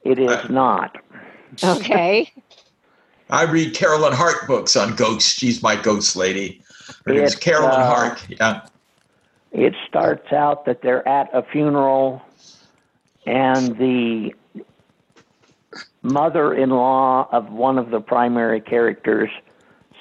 it 0.05 0.19
is 0.21 0.31
I- 0.31 0.49
not. 0.49 0.97
okay 1.63 2.33
I 3.31 3.45
read 3.45 3.75
Carolyn 3.75 4.13
Hart 4.13 4.47
books 4.47 4.77
on 4.77 4.95
ghosts. 4.97 5.33
She's 5.33 5.63
my 5.63 5.77
ghost 5.77 6.15
lady. 6.15 6.61
Her 7.07 7.15
name's 7.15 7.33
It's, 7.33 7.41
Carolyn 7.41 7.71
uh, 7.71 7.87
Hart. 7.95 8.27
Yeah. 8.29 8.67
It 9.51 9.75
starts 9.89 10.31
out 10.31 10.67
that 10.67 10.83
they're 10.83 11.07
at 11.09 11.31
a 11.35 11.43
funeral, 11.43 12.21
and 13.25 13.79
the 13.79 14.35
mother 16.03 16.53
in 16.55 16.71
law 16.71 17.27
of 17.33 17.51
one 17.51 17.79
of 17.79 17.91
the 17.91 18.01
primary 18.01 18.61
characters 18.61 19.31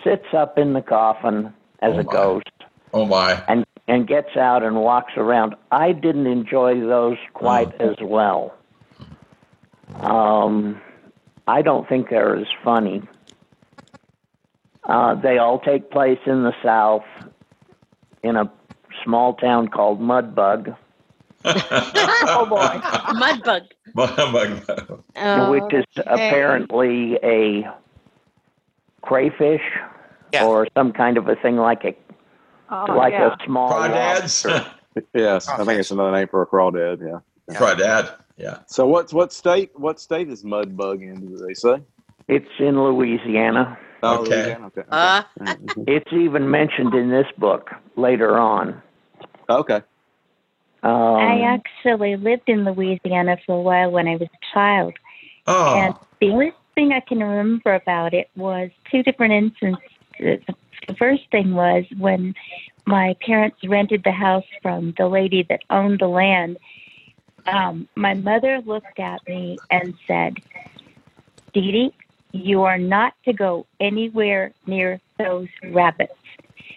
sits 0.03 0.25
up 0.33 0.57
in 0.57 0.73
the 0.73 0.81
coffin 0.81 1.53
as 1.83 1.93
Oh, 1.95 1.99
a 1.99 2.03
ghost 2.03 2.49
Oh 2.93 3.05
my. 3.05 3.43
and, 3.47 3.65
and 3.87 4.07
gets 4.07 4.35
out 4.37 4.63
and 4.63 4.77
walks 4.77 5.13
around. 5.17 5.55
I 5.71 5.91
didn't 5.91 6.27
enjoy 6.27 6.79
those 6.79 7.17
quite 7.33 7.73
as 7.81 7.97
well. 8.01 8.53
Um, 9.95 10.81
I 11.47 11.61
don't 11.61 11.87
think 11.87 12.09
they're 12.09 12.35
as 12.35 12.47
funny. 12.63 13.01
Uh, 14.85 15.15
they 15.15 15.37
all 15.37 15.59
take 15.59 15.91
place 15.91 16.19
in 16.25 16.43
the 16.43 16.53
South 16.63 17.03
in 18.23 18.35
a 18.35 18.51
small 19.03 19.33
town 19.35 19.67
called 19.67 19.99
Mudbug, 19.99 20.75
Oh 21.45 22.45
boy. 22.49 22.79
Mudbug. 23.19 25.01
Oh, 25.17 25.51
which 25.51 25.73
is 25.73 25.85
apparently 25.97 27.15
a 27.23 27.67
crayfish 29.01 29.61
Yeah. 30.33 30.45
or 30.45 30.67
some 30.75 30.91
kind 30.91 31.17
of 31.17 31.27
a 31.29 31.35
thing 31.35 31.57
like 31.57 31.83
a 31.85 31.95
Oh, 32.71 32.85
like 32.95 33.13
yeah. 33.13 33.35
a 33.39 33.45
small 33.45 33.71
Crawdads. 33.71 34.67
Yes, 35.15 35.47
I 35.49 35.57
think 35.65 35.79
it's 35.79 35.89
another 35.89 36.11
name 36.11 36.27
for 36.27 36.43
a 36.43 36.45
crawdad. 36.45 36.99
Yeah. 37.01 37.55
Crawdad. 37.57 38.13
Yeah. 38.37 38.59
So 38.67 38.85
what's 38.85 39.11
what 39.11 39.33
state? 39.33 39.71
What 39.73 39.99
state 39.99 40.29
is 40.29 40.43
Mudbug 40.43 41.01
in? 41.01 41.15
Do 41.29 41.35
they 41.47 41.55
say? 41.55 41.81
It's 42.27 42.45
in 42.59 42.79
Louisiana. 42.79 43.75
Okay. 44.03 44.55
Louisiana? 44.55 44.67
Okay. 44.67 44.81
Okay. 44.81 44.87
Uh. 44.91 45.23
It's 45.87 46.13
even 46.13 46.51
mentioned 46.51 46.93
in 46.93 47.09
this 47.09 47.25
book 47.39 47.71
later 47.95 48.37
on. 48.37 48.79
okay. 49.49 49.81
Um, 50.83 50.91
I 51.15 51.41
actually 51.41 52.15
lived 52.17 52.47
in 52.47 52.63
Louisiana 52.65 53.37
for 53.47 53.55
a 53.55 53.61
while 53.61 53.89
when 53.89 54.07
I 54.07 54.17
was 54.17 54.27
a 54.31 54.53
child. 54.53 54.93
And 55.47 55.95
Oh. 55.95 55.99
the 56.21 56.29
only 56.29 56.53
thing 56.75 56.91
I 56.91 56.99
can 56.99 57.19
remember 57.19 57.73
about 57.73 58.13
it 58.13 58.29
was 58.35 58.69
two 58.91 59.01
different 59.01 59.33
instances. 59.33 59.89
The 60.19 60.95
first 60.97 61.23
thing 61.31 61.53
was 61.53 61.85
when 61.97 62.35
my 62.85 63.15
parents 63.25 63.57
rented 63.63 64.03
the 64.03 64.11
house 64.11 64.43
from 64.61 64.93
the 64.97 65.07
lady 65.07 65.43
that 65.49 65.61
owned 65.69 65.99
the 65.99 66.07
land. 66.07 66.57
Um, 67.47 67.87
my 67.95 68.13
mother 68.13 68.61
looked 68.65 68.99
at 68.99 69.25
me 69.27 69.57
and 69.71 69.93
said, 70.07 70.35
Dee 71.53 71.71
Dee, 71.71 71.93
you 72.31 72.63
are 72.63 72.77
not 72.77 73.13
to 73.25 73.33
go 73.33 73.65
anywhere 73.79 74.53
near 74.65 74.99
those 75.17 75.47
rabbits. 75.71 76.13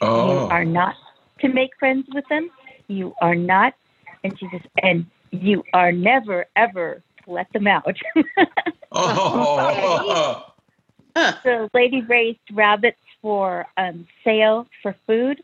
You 0.01 0.09
Oh. 0.09 0.49
are 0.51 0.65
not 0.65 0.95
to 1.41 1.49
make 1.49 1.71
friends 1.79 2.07
with 2.13 2.25
them. 2.29 2.51
You 2.89 3.15
are 3.21 3.35
not, 3.35 3.75
and 4.23 4.39
she 4.39 4.49
says, 4.51 4.61
and 4.83 5.07
you 5.31 5.65
are 5.73 5.91
never 5.93 6.47
ever 6.57 7.03
to 7.25 7.31
let 7.31 7.53
them 7.53 7.67
out. 7.67 7.97
Oh. 8.99 10.53
the 11.15 11.69
lady 11.75 12.01
raised 12.03 12.39
rabbits 12.53 12.99
for 13.23 13.67
um, 13.77 14.07
sale 14.25 14.67
for 14.83 14.95
food, 15.07 15.43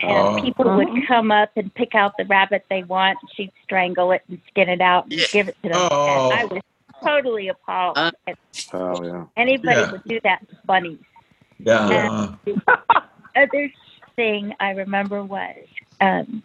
and 0.00 0.38
Oh. 0.38 0.42
people 0.42 0.76
would 0.76 0.88
come 1.06 1.30
up 1.30 1.50
and 1.56 1.72
pick 1.74 1.94
out 1.94 2.16
the 2.16 2.24
rabbit 2.24 2.64
they 2.70 2.82
want. 2.84 3.18
She'd 3.34 3.52
strangle 3.64 4.12
it 4.12 4.22
and 4.28 4.40
skin 4.48 4.68
it 4.68 4.80
out 4.80 5.04
and 5.04 5.14
Yeah. 5.14 5.26
give 5.32 5.48
it 5.48 5.56
to 5.62 5.68
them. 5.70 5.78
Oh. 5.90 6.30
And 6.32 6.40
I 6.40 6.44
was 6.46 6.62
totally 7.04 7.48
appalled. 7.48 7.98
Uh. 7.98 8.10
Oh 8.72 9.02
yeah. 9.04 9.24
Anybody 9.36 9.80
Yeah. 9.80 9.90
would 9.92 10.04
do 10.04 10.20
that 10.24 10.48
to 10.48 10.56
bunnies. 10.64 10.98
Yeah. 11.58 12.34
other 13.36 13.70
thing 14.16 14.54
I 14.60 14.70
remember 14.70 15.22
was 15.22 15.56
um, 16.00 16.42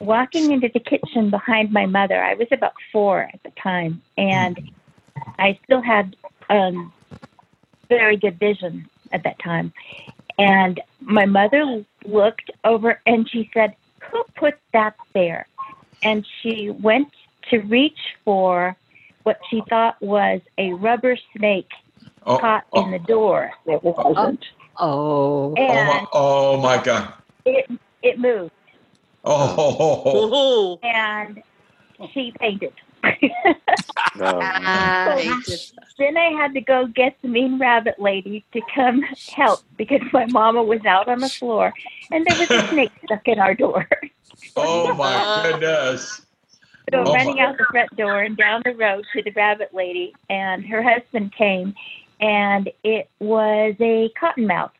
walking 0.00 0.52
into 0.52 0.68
the 0.72 0.80
kitchen 0.80 1.30
behind 1.30 1.72
my 1.72 1.86
mother. 1.86 2.22
I 2.22 2.34
was 2.34 2.48
about 2.52 2.74
four 2.92 3.22
at 3.32 3.42
the 3.42 3.50
time, 3.60 4.02
and 4.16 4.70
I 5.38 5.58
still 5.64 5.82
had 5.82 6.16
um, 6.48 6.92
very 7.88 8.16
good 8.16 8.38
vision 8.38 8.88
at 9.12 9.22
that 9.24 9.38
time. 9.38 9.72
And 10.38 10.80
my 11.00 11.24
mother 11.24 11.84
looked 12.04 12.50
over 12.64 13.00
and 13.06 13.28
she 13.28 13.50
said, 13.54 13.74
Who 14.10 14.24
put 14.36 14.54
that 14.72 14.96
there? 15.14 15.46
And 16.02 16.26
she 16.42 16.70
went 16.70 17.12
to 17.50 17.58
reach 17.60 17.98
for 18.24 18.76
what 19.22 19.40
she 19.50 19.62
thought 19.68 20.00
was 20.00 20.40
a 20.58 20.72
rubber 20.74 21.16
snake 21.36 21.70
Oh, 22.26 22.38
caught 22.38 22.64
oh. 22.72 22.82
in 22.82 22.88
oh, 22.88 22.98
the 22.98 23.04
door. 23.04 23.52
It 23.66 23.82
wasn't. 23.82 24.44
Oh. 24.78 25.54
Oh. 25.54 25.54
oh, 25.56 25.84
my, 25.84 26.06
oh 26.12 26.60
my 26.60 26.82
God. 26.82 27.14
it 27.44 27.70
it 28.02 28.18
moved 28.18 28.50
Oh. 29.24 30.78
Oh, 30.78 30.78
and 30.82 31.42
she 32.12 32.32
fainted. 32.38 32.72
No. 34.16 34.38
Ah, 34.42 35.14
then 35.98 36.16
I 36.16 36.30
had 36.40 36.54
to 36.54 36.60
go 36.62 36.86
get 36.86 37.16
the 37.20 37.28
mean 37.28 37.58
rabbit 37.58 37.98
lady 37.98 38.44
to 38.54 38.62
come 38.74 39.02
help 39.34 39.60
because 39.76 40.00
my 40.10 40.24
mama 40.26 40.62
was 40.62 40.82
out 40.86 41.06
on 41.08 41.18
the 41.18 41.28
floor 41.28 41.72
and 42.10 42.24
there 42.26 42.38
was 42.38 42.50
a 42.50 42.66
snake 42.68 42.92
stuck 43.04 43.26
in 43.28 43.38
our 43.38 43.54
door. 43.54 43.86
Oh 44.56 44.94
my 44.94 45.42
goodness. 45.50 46.22
So 46.92 46.98
Oh, 47.06 47.12
running 47.14 47.36
my- 47.36 47.42
out 47.46 47.58
the 47.58 47.64
front 47.70 47.94
door 47.96 48.22
and 48.22 48.36
down 48.36 48.62
the 48.64 48.74
road 48.74 49.04
to 49.12 49.22
the 49.22 49.30
rabbit 49.32 49.74
lady 49.74 50.14
and 50.30 50.64
her 50.66 50.82
husband 50.82 51.32
came 51.34 51.74
and 52.20 52.70
it 52.84 53.08
was 53.18 53.74
a 53.80 54.10
cottonmouth. 54.20 54.70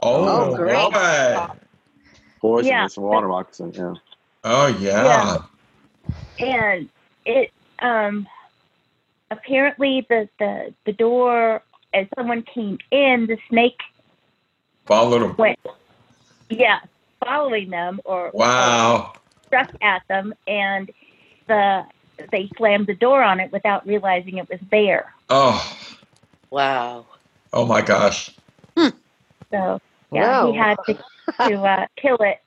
Oh, 0.00 0.52
Oh, 0.52 0.56
great. 0.56 0.92
boy. 0.92 1.46
Poisonous 2.40 2.96
water 2.96 3.28
moccasin. 3.28 3.72
Yeah. 3.74 3.94
Oh 4.44 4.66
yeah. 4.80 5.38
and 6.38 6.88
it 7.24 7.50
um 7.80 8.26
apparently 9.30 10.06
the 10.08 10.28
the 10.38 10.74
the 10.86 10.92
door 10.92 11.62
as 11.94 12.06
someone 12.16 12.42
came 12.42 12.78
in 12.90 13.26
the 13.26 13.38
snake 13.48 13.80
Followed 14.86 15.22
him. 15.22 15.36
went 15.36 15.58
yeah 16.50 16.80
following 17.24 17.70
them 17.70 18.00
or, 18.04 18.26
or 18.30 18.32
Wow. 18.38 19.12
struck 19.46 19.68
at 19.82 20.02
them 20.08 20.34
and 20.46 20.90
the 21.48 21.82
they 22.30 22.50
slammed 22.56 22.86
the 22.86 22.94
door 22.94 23.22
on 23.22 23.40
it 23.40 23.50
without 23.52 23.86
realizing 23.86 24.38
it 24.38 24.48
was 24.48 24.60
there 24.70 25.12
Oh. 25.28 25.76
wow. 26.50 27.06
Oh 27.52 27.66
my 27.66 27.80
gosh. 27.82 28.30
so 28.76 29.78
yeah 30.12 30.34
Whoa. 30.40 30.52
he 30.52 30.56
had 30.56 30.76
to 30.86 30.94
to 31.46 31.62
uh, 31.62 31.86
kill 32.00 32.16
it 32.20 32.38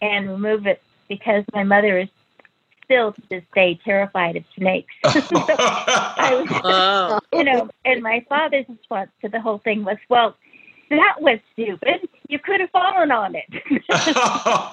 and 0.00 0.28
remove 0.28 0.66
it 0.66 0.82
because 1.08 1.44
my 1.54 1.62
mother 1.62 1.98
is 1.98 2.08
still 2.90 3.12
to 3.12 3.22
this 3.30 3.44
day 3.54 3.78
terrified 3.84 4.34
of 4.36 4.44
snakes 4.56 4.92
I 5.04 6.34
was 6.34 6.48
Oh, 6.64 7.20
you 7.32 7.44
know, 7.44 7.68
and 7.84 8.02
my 8.02 8.24
father's 8.28 8.66
response 8.68 9.10
to 9.22 9.28
the 9.28 9.40
whole 9.40 9.58
thing 9.58 9.84
was, 9.84 9.96
"Well, 10.08 10.36
that 10.90 11.16
was 11.20 11.38
stupid. 11.52 12.08
You 12.28 12.38
could 12.38 12.60
have 12.60 12.70
fallen 12.70 13.10
on 13.10 13.34
it." 13.36 13.46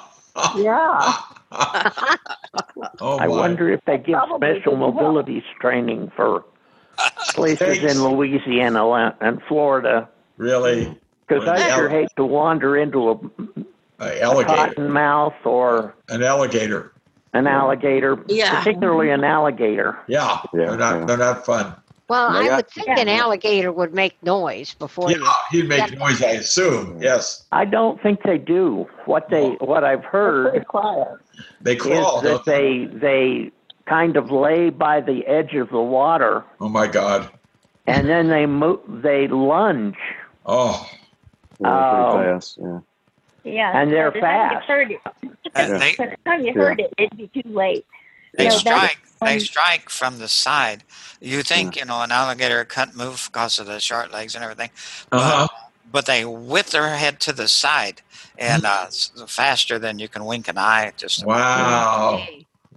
Yeah. 0.56 1.14
oh 3.02 3.18
I 3.18 3.28
wonder 3.28 3.72
if 3.72 3.84
they 3.86 3.98
give 3.98 4.14
Probably 4.14 4.60
special 4.60 4.76
mobility 4.76 5.44
training 5.60 6.12
for 6.16 6.46
places 7.34 7.58
Thanks. 7.60 7.84
in 7.84 8.04
Louisiana 8.04 9.16
and 9.20 9.42
Florida. 9.48 10.08
Really? 10.38 10.96
Because 11.28 11.48
I 11.48 11.58
Yeah. 11.58 11.76
sure 11.76 11.90
hate 11.90 12.10
to 12.18 12.26
wander 12.26 12.78
into 12.78 13.10
a, 13.10 13.14
An 13.16 13.66
a 14.00 14.22
alligator. 14.22 14.74
cottonmouth 14.76 15.44
or 15.44 15.96
An 16.10 16.22
alligator. 16.22 16.92
An 17.38 17.48
alligator, 17.48 18.18
Yeah. 18.28 18.58
particularly 18.60 19.10
an 19.12 19.24
alligator. 19.24 19.98
Yeah. 20.08 20.40
Yeah, 20.54 20.66
They're 20.66 20.78
not 20.78 21.00
yeah. 21.00 21.06
they're 21.06 21.18
not 21.18 21.46
fun. 21.46 21.76
well, 22.10 22.32
They 22.34 22.40
I 22.40 22.48
got- 22.48 22.56
would 22.58 22.70
think 22.70 22.88
an 23.00 23.10
alligator 23.10 23.72
would 23.72 23.94
make 23.94 24.16
noise 24.24 24.74
before 24.76 25.12
Yeah, 25.12 25.18
you. 25.18 25.32
he'd 25.62 25.70
make 25.70 25.98
noise, 25.98 26.22
I 26.24 26.32
assume. 26.32 26.98
Yes. 27.02 27.46
I 27.52 27.66
don't 27.66 28.02
think 28.02 28.24
they 28.24 28.38
do. 28.38 28.88
What 29.06 29.30
they 29.30 29.50
what 29.60 29.84
I've 29.84 30.02
Pretty 30.04 30.12
heard 30.12 30.68
quiet. 30.68 31.08
They 31.62 31.76
is 31.76 31.84
that 32.24 32.42
they? 32.46 32.86
they 32.86 32.98
they 32.98 33.52
kind 33.86 34.18
of 34.18 34.32
lay 34.32 34.70
by 34.70 35.00
the 35.02 35.26
edge 35.28 35.54
of 35.56 35.70
the 35.70 35.80
water 35.82 36.44
Oh 36.60 36.68
my 36.70 36.88
God. 36.88 37.30
and 37.86 38.08
then 38.10 38.28
they 38.28 38.46
move. 38.46 38.80
they 38.88 39.28
lunge. 39.28 39.98
Oh. 40.46 40.86
Yeah, 41.60 41.68
Oh. 41.70 42.18
pretty. 42.18 42.46
Yeah. 42.62 42.80
Yeah, 43.48 43.80
And 43.82 43.92
they're 43.92 44.12
by 44.12 44.20
the 44.20 44.22
time 44.22 44.52
you 44.52 44.60
fast. 44.60 44.68
heard 44.68 44.92
it, 44.92 45.02
And 45.56 45.82
they 45.82 45.96
by 45.98 46.06
the 46.08 46.18
time 46.26 46.46
you 46.46 46.54
heard 46.54 46.80
it, 46.80 46.94
it'd 46.98 47.18
be 47.18 47.28
too 47.42 47.50
late. 47.50 47.86
they 48.38 48.46
No, 48.46 48.50
that's 48.50 48.60
strike 48.62 48.98
they 49.22 49.40
strike 49.40 49.90
from 49.90 50.20
the 50.20 50.28
side. 50.28 50.84
You 51.22 51.42
think 51.44 51.76
you 51.76 51.86
know 51.86 52.02
an 52.02 52.12
alligator 52.12 52.64
can't 52.66 52.96
move 52.96 53.30
because 53.32 53.60
of 53.60 53.66
the 53.66 53.80
short 53.80 54.12
legs 54.12 54.36
and 54.36 54.44
everything, 54.44 54.70
Uh-huh. 55.12 55.48
but 55.92 56.06
they 56.06 56.26
whip 56.26 56.68
their 56.68 56.90
head 56.96 57.20
to 57.22 57.34
the 57.34 57.48
side 57.48 58.02
and 58.38 58.66
uh, 58.66 58.88
faster 59.28 59.80
than 59.80 59.98
you 60.00 60.08
can 60.08 60.26
wink 60.26 60.48
an 60.48 60.58
eye. 60.58 60.92
Just 60.98 61.26
Wow. 61.26 62.28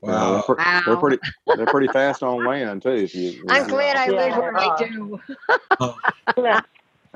Yeah, 0.03 0.09
Wow. 0.09 0.33
they're, 0.33 0.43
pre- 0.43 0.65
Wow. 0.65 0.83
they're 0.87 0.97
pretty. 0.97 1.19
They're 1.57 1.67
pretty 1.67 1.89
fast 1.89 2.23
on 2.23 2.45
land 2.47 2.83
too. 2.83 2.91
If 2.91 3.15
you. 3.15 3.33
you 3.33 3.45
I'm 3.51 3.67
know. 3.67 3.75
glad 3.75 3.97
I 3.97 4.09
live 4.09 4.37
where 4.39 4.57
I 4.57 4.77
do. 4.79 5.21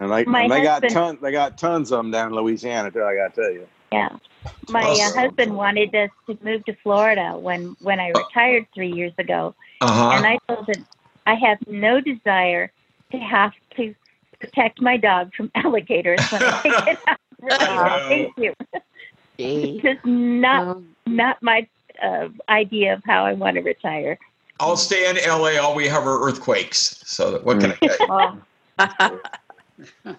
Look, 0.08 0.26
And 0.26 0.26
they 0.26 0.30
My 0.30 0.42
and 0.42 0.52
they 0.52 0.62
got 0.62 0.88
tons 0.88 1.20
they 1.20 1.32
got 1.32 1.58
tons 1.58 1.92
of 1.92 1.98
them 1.98 2.10
down 2.10 2.28
in 2.28 2.34
Louisiana 2.34 2.90
too. 2.90 3.04
I 3.04 3.14
got 3.16 3.34
to 3.34 3.42
tell 3.42 3.52
you. 3.52 3.66
yeah, 3.92 4.08
my 4.68 4.82
uh, 4.82 5.12
husband 5.12 5.56
wanted 5.56 5.94
us 5.94 6.10
to 6.26 6.38
move 6.42 6.64
to 6.66 6.74
Florida 6.82 7.36
when 7.38 7.76
when 7.80 8.00
I 8.00 8.08
retired 8.10 8.66
three 8.74 8.92
years 8.92 9.12
ago, 9.18 9.54
and 9.80 9.90
Uh-huh. 9.90 10.26
I 10.26 10.38
told 10.48 10.68
him 10.68 10.86
I 11.26 11.34
have 11.34 11.58
no 11.66 12.00
desire 12.00 12.70
to 13.12 13.18
have 13.18 13.52
to 13.76 13.94
protect 14.40 14.80
my 14.80 14.96
dog 14.96 15.32
from 15.34 15.50
alligators 15.54 16.20
when 16.30 16.42
I 16.42 16.60
take 16.62 16.88
it 16.88 16.98
out. 17.08 17.18
Wow. 17.40 18.08
Thank 18.08 18.34
you. 18.36 18.54
Gee. 19.38 19.80
Just 19.80 20.04
not 20.04 20.62
Um, 20.62 20.94
not 21.06 21.42
my 21.42 21.66
uh, 22.02 22.28
idea 22.48 22.94
of 22.94 23.02
how 23.04 23.24
I 23.24 23.32
want 23.32 23.56
to 23.56 23.62
retire. 23.62 24.18
I'll 24.60 24.76
stay 24.76 25.08
in 25.10 25.16
LA. 25.16 25.60
All 25.60 25.74
we 25.74 25.88
have 25.88 26.06
are 26.06 26.20
earthquakes. 26.26 27.02
So 27.04 27.40
what 27.42 27.60
can 27.60 27.72
I 27.72 28.40
uh, 30.06 30.14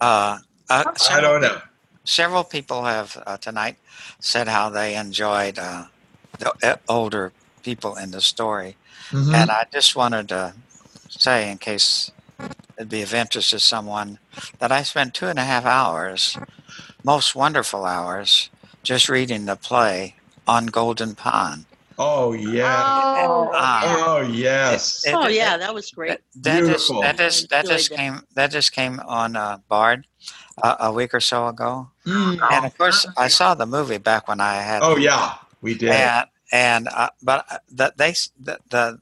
uh, 0.00 0.38
I 0.70 0.92
several, 0.96 1.32
don't 1.32 1.42
know. 1.42 1.60
several 2.04 2.44
people 2.44 2.84
have 2.84 3.22
uh, 3.26 3.36
tonight 3.36 3.76
said 4.20 4.48
how 4.48 4.68
they 4.70 4.94
enjoyed 4.96 5.58
uh, 5.58 5.86
the 6.38 6.52
uh, 6.62 6.76
older 6.88 7.32
people 7.62 7.96
in 7.96 8.10
the 8.10 8.20
story, 8.20 8.76
Mhm. 9.10 9.34
and 9.34 9.50
I 9.50 9.66
just 9.72 9.94
wanted 9.96 10.28
to 10.28 10.54
say, 11.08 11.50
in 11.50 11.58
case 11.58 12.10
it'd 12.76 12.88
be 12.88 13.02
of 13.02 13.14
interest 13.14 13.50
to 13.50 13.60
someone, 13.60 14.18
that 14.58 14.72
I 14.72 14.82
spent 14.82 15.14
two 15.14 15.26
and 15.26 15.38
a 15.38 15.44
half 15.44 15.64
hours, 15.66 16.36
most 17.04 17.34
wonderful 17.34 17.84
hours, 17.84 18.50
just 18.82 19.08
reading 19.08 19.44
the 19.44 19.56
play 19.56 20.16
on 20.48 20.66
Golden 20.66 21.14
Pond. 21.14 21.66
Oh 22.02 22.32
yeah. 22.32 22.82
Oh, 23.28 23.50
Ah. 23.54 24.04
Oh 24.06 24.20
yes. 24.22 25.06
It- 25.06 25.14
oh 25.14 25.28
yeah, 25.28 25.56
that 25.56 25.72
was 25.74 25.90
great. 25.92 26.18
That 26.42 26.58
just 26.66 26.88
Beautiful. 26.90 27.02
that 27.02 27.16
just 27.18 27.48
that 27.50 27.66
just 27.66 27.90
came 27.90 28.20
that 28.34 28.50
just 28.50 28.72
came 28.72 28.98
on 29.06 29.36
uh, 29.36 29.58
Bard 29.68 30.06
uh, 30.62 30.76
a 30.80 30.92
week 30.92 31.14
or 31.14 31.20
so 31.20 31.46
ago, 31.46 31.88
Mm. 32.06 32.38
and 32.52 32.66
of 32.66 32.76
course 32.76 33.06
I 33.16 33.28
saw 33.28 33.54
the 33.54 33.66
movie 33.66 33.98
back 33.98 34.26
when 34.26 34.40
I 34.40 34.54
had 34.62 34.82
Oh 34.82 34.96
yeah. 34.96 35.34
We 35.62 35.74
did. 35.74 35.90
and 35.90 36.26
and 36.50 36.88
uh, 36.88 37.10
but 37.22 37.46
uh, 37.50 37.58
the, 37.70 37.92
they 37.96 38.12
the, 38.40 38.58
the 38.70 38.98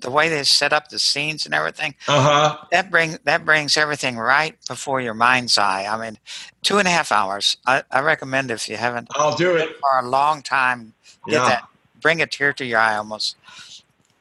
the 0.00 0.10
way 0.10 0.28
they 0.28 0.42
set 0.42 0.72
up 0.72 0.88
the 0.88 0.98
scenes 0.98 1.44
and 1.46 1.54
everything 1.54 1.94
Uh-huh. 2.08 2.56
that 2.72 2.90
bring 2.90 3.18
that 3.24 3.44
brings 3.44 3.76
everything 3.76 4.16
right 4.16 4.56
before 4.68 5.00
your 5.02 5.14
mind's 5.14 5.58
eye. 5.58 5.84
I 5.86 5.94
mean, 6.00 6.18
two 6.62 6.78
and 6.78 6.88
a 6.88 6.90
half 6.90 7.12
hours. 7.12 7.56
I, 7.66 7.82
I 7.90 8.00
recommend 8.00 8.50
if 8.50 8.68
you 8.68 8.76
haven't 8.78 9.08
I'll 9.14 9.36
do 9.36 9.54
it. 9.54 9.76
for 9.80 9.98
a 10.00 10.08
long 10.08 10.42
time, 10.42 10.94
get 11.28 11.34
Yeah. 11.34 11.48
that 11.50 11.62
bring 12.06 12.22
a 12.22 12.26
tear 12.36 12.52
to 12.54 12.64
your 12.72 12.80
eye 12.88 12.96
almost. 13.02 13.36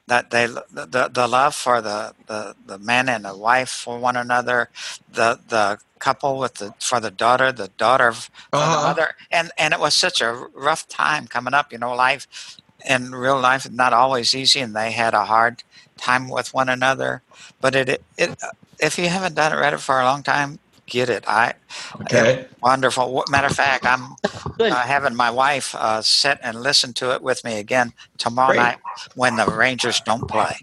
that 0.08 0.32
they 0.32 0.46
the, 0.48 1.10
the 1.14 1.28
love 1.28 1.56
for 1.56 1.82
the, 1.82 2.14
the 2.28 2.56
the 2.66 2.78
man 2.80 3.10
and 3.10 3.26
the 3.26 3.36
wife 3.38 3.70
for 3.70 4.00
one 4.00 4.18
another 4.18 4.70
the 5.12 5.40
the 5.48 5.80
couple 6.00 6.38
with 6.38 6.56
the 6.56 6.74
for 6.80 7.00
the 7.00 7.12
daughter 7.12 7.52
the 7.52 7.70
daughter 7.86 8.08
of 8.08 8.30
the 8.58 8.68
Uh-huh. 8.68 8.76
mother 8.86 9.08
and 9.32 9.52
and 9.58 9.74
it 9.74 9.80
was 9.80 9.96
such 9.96 10.22
a 10.22 10.32
rough 10.54 10.88
time 10.88 11.28
coming 11.28 11.54
up 11.54 11.72
you 11.72 11.80
know 11.80 11.94
life 11.96 12.58
in 12.88 13.12
real 13.16 13.40
life 13.40 13.66
is 13.66 13.72
not 13.72 13.94
always 13.94 14.36
easy 14.36 14.60
and 14.60 14.76
they 14.76 14.92
had 14.92 15.14
a 15.14 15.26
hard 15.26 15.64
time 15.98 16.30
with 16.30 16.54
one 16.54 16.70
another 16.70 17.24
but 17.62 17.76
it 17.76 17.90
it 18.18 18.36
if 18.80 18.98
you 19.00 19.08
haven't 19.10 19.36
done 19.36 19.54
it 19.54 19.58
read 19.60 19.74
it 19.74 19.80
for 19.80 20.00
a 20.02 20.06
long 20.06 20.24
time 20.24 20.60
get 20.88 21.10
it 21.10 21.24
i 21.28 21.54
Okay. 22.02 22.48
wonderful 22.62 23.24
matter 23.30 23.48
of 23.48 23.54
fact 23.54 23.86
i'm 23.86 24.16
uh, 24.60 24.76
having 24.82 25.16
my 25.16 25.30
wife 25.32 25.76
uh, 25.76 26.02
sit 26.02 26.38
and 26.44 26.62
listen 26.62 26.94
to 26.94 27.14
it 27.14 27.22
with 27.22 27.44
me 27.44 27.60
again 27.60 27.94
tomorrow 28.18 28.52
Great. 28.52 28.62
night 28.62 28.78
when 29.16 29.36
the 29.36 29.46
Rangers 29.48 30.00
don't 30.02 30.28
play. 30.28 30.56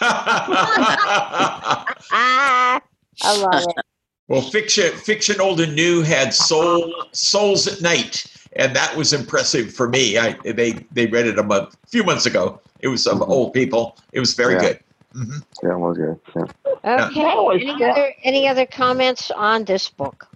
Ah, 0.00 1.86
I 3.22 3.36
love 3.36 3.64
it. 3.76 3.84
well, 4.28 4.42
fiction, 4.42 4.92
fiction, 4.96 5.40
old 5.40 5.60
and 5.60 5.74
new 5.74 6.02
had 6.02 6.32
soul, 6.34 6.94
souls 7.12 7.66
at 7.66 7.80
night, 7.82 8.24
and 8.56 8.74
that 8.76 8.96
was 8.96 9.12
impressive 9.12 9.72
for 9.72 9.88
me. 9.88 10.18
I 10.18 10.32
they 10.44 10.72
they 10.92 11.06
read 11.06 11.26
it 11.26 11.38
a 11.38 11.42
month, 11.42 11.76
few 11.88 12.04
months 12.04 12.26
ago. 12.26 12.60
It 12.80 12.88
was 12.88 13.02
some 13.02 13.20
Mhm. 13.20 13.28
old 13.28 13.52
people. 13.52 13.96
It 14.12 14.20
was 14.20 14.34
very 14.34 14.54
Yeah. 14.54 14.60
good. 14.60 14.80
hmm 15.14 15.38
Yeah, 15.62 15.72
it 15.72 15.78
was 15.78 15.96
good. 15.98 16.20
Yeah. 16.36 16.44
Okay. 16.84 17.22
That 17.22 17.58
Any 17.60 17.78
good. 17.78 17.90
other 17.90 18.12
any 18.22 18.48
other 18.48 18.66
comments 18.66 19.30
on 19.30 19.64
this 19.64 19.88
book? 19.88 20.28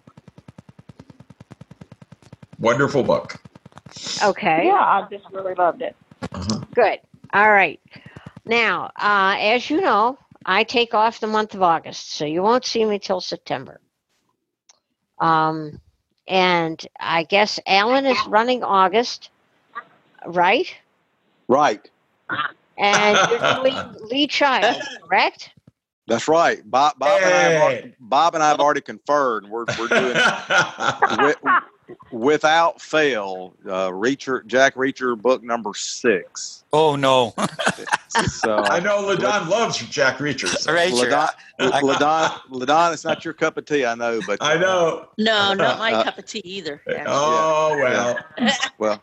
Wonderful 2.58 3.02
book. 3.02 3.36
Okay. 4.22 4.66
Yeah, 4.66 4.74
I 4.74 5.06
just 5.10 5.24
really 5.32 5.54
loved 5.54 5.82
it. 5.82 5.96
Uh-huh. 6.32 6.60
Good. 6.74 7.00
All 7.32 7.50
right. 7.50 7.80
Now, 8.44 8.90
uh, 8.96 9.36
as 9.38 9.68
you 9.70 9.80
know, 9.80 10.18
I 10.44 10.64
take 10.64 10.94
off 10.94 11.20
the 11.20 11.26
month 11.26 11.54
of 11.54 11.62
August, 11.62 12.12
so 12.12 12.24
you 12.24 12.42
won't 12.42 12.64
see 12.64 12.84
me 12.84 12.98
till 12.98 13.20
September. 13.20 13.80
Um, 15.18 15.80
and 16.26 16.84
I 16.98 17.24
guess 17.24 17.58
Alan 17.66 18.06
is 18.06 18.18
running 18.26 18.62
August, 18.64 19.30
right? 20.26 20.66
Right. 21.48 21.88
And 22.76 23.18
you're 23.30 23.54
doing 23.62 23.76
Lee 24.10 24.26
Child, 24.26 24.82
correct? 25.02 25.50
That's 26.12 26.28
right. 26.28 26.58
Bob, 26.70 26.98
Bob 26.98 27.20
and 27.22 27.32
I 27.34 27.38
have 27.38 27.62
already, 27.62 27.94
Bob 28.00 28.34
and 28.34 28.42
I 28.44 28.48
have 28.48 28.60
already 28.60 28.80
conferred. 28.82 29.46
We're 29.48 29.64
we're 29.78 29.88
doing 29.88 30.12
wi- 31.16 31.60
without 32.10 32.80
fail. 32.80 33.54
Uh, 33.64 33.88
Reacher 33.88 34.44
Jack 34.46 34.74
Reacher 34.74 35.20
book 35.20 35.42
number 35.42 35.72
six. 35.74 36.64
Oh 36.72 36.96
no, 36.96 37.34
So 38.28 38.56
I 38.64 38.80
know 38.80 39.02
Ladon 39.04 39.48
loves 39.48 39.78
Jack 39.88 40.18
Reacher. 40.18 40.48
so- 40.48 40.72
Rachel, 40.72 40.98
Ladon, 41.00 41.28
Ladon, 41.60 42.40
Ladon, 42.50 42.92
it's 42.92 43.04
not 43.04 43.24
your 43.24 43.34
cup 43.34 43.56
of 43.56 43.64
tea, 43.64 43.84
I 43.84 43.94
know, 43.94 44.20
but 44.26 44.38
I 44.40 44.56
know. 44.56 45.08
No, 45.18 45.54
not 45.54 45.78
my 45.78 45.92
Uh, 45.92 46.04
cup 46.04 46.18
of 46.18 46.26
tea 46.26 46.42
either. 46.44 46.80
actually. 46.88 47.04
Oh 47.08 47.76
well. 47.78 48.18
Well, 48.78 49.02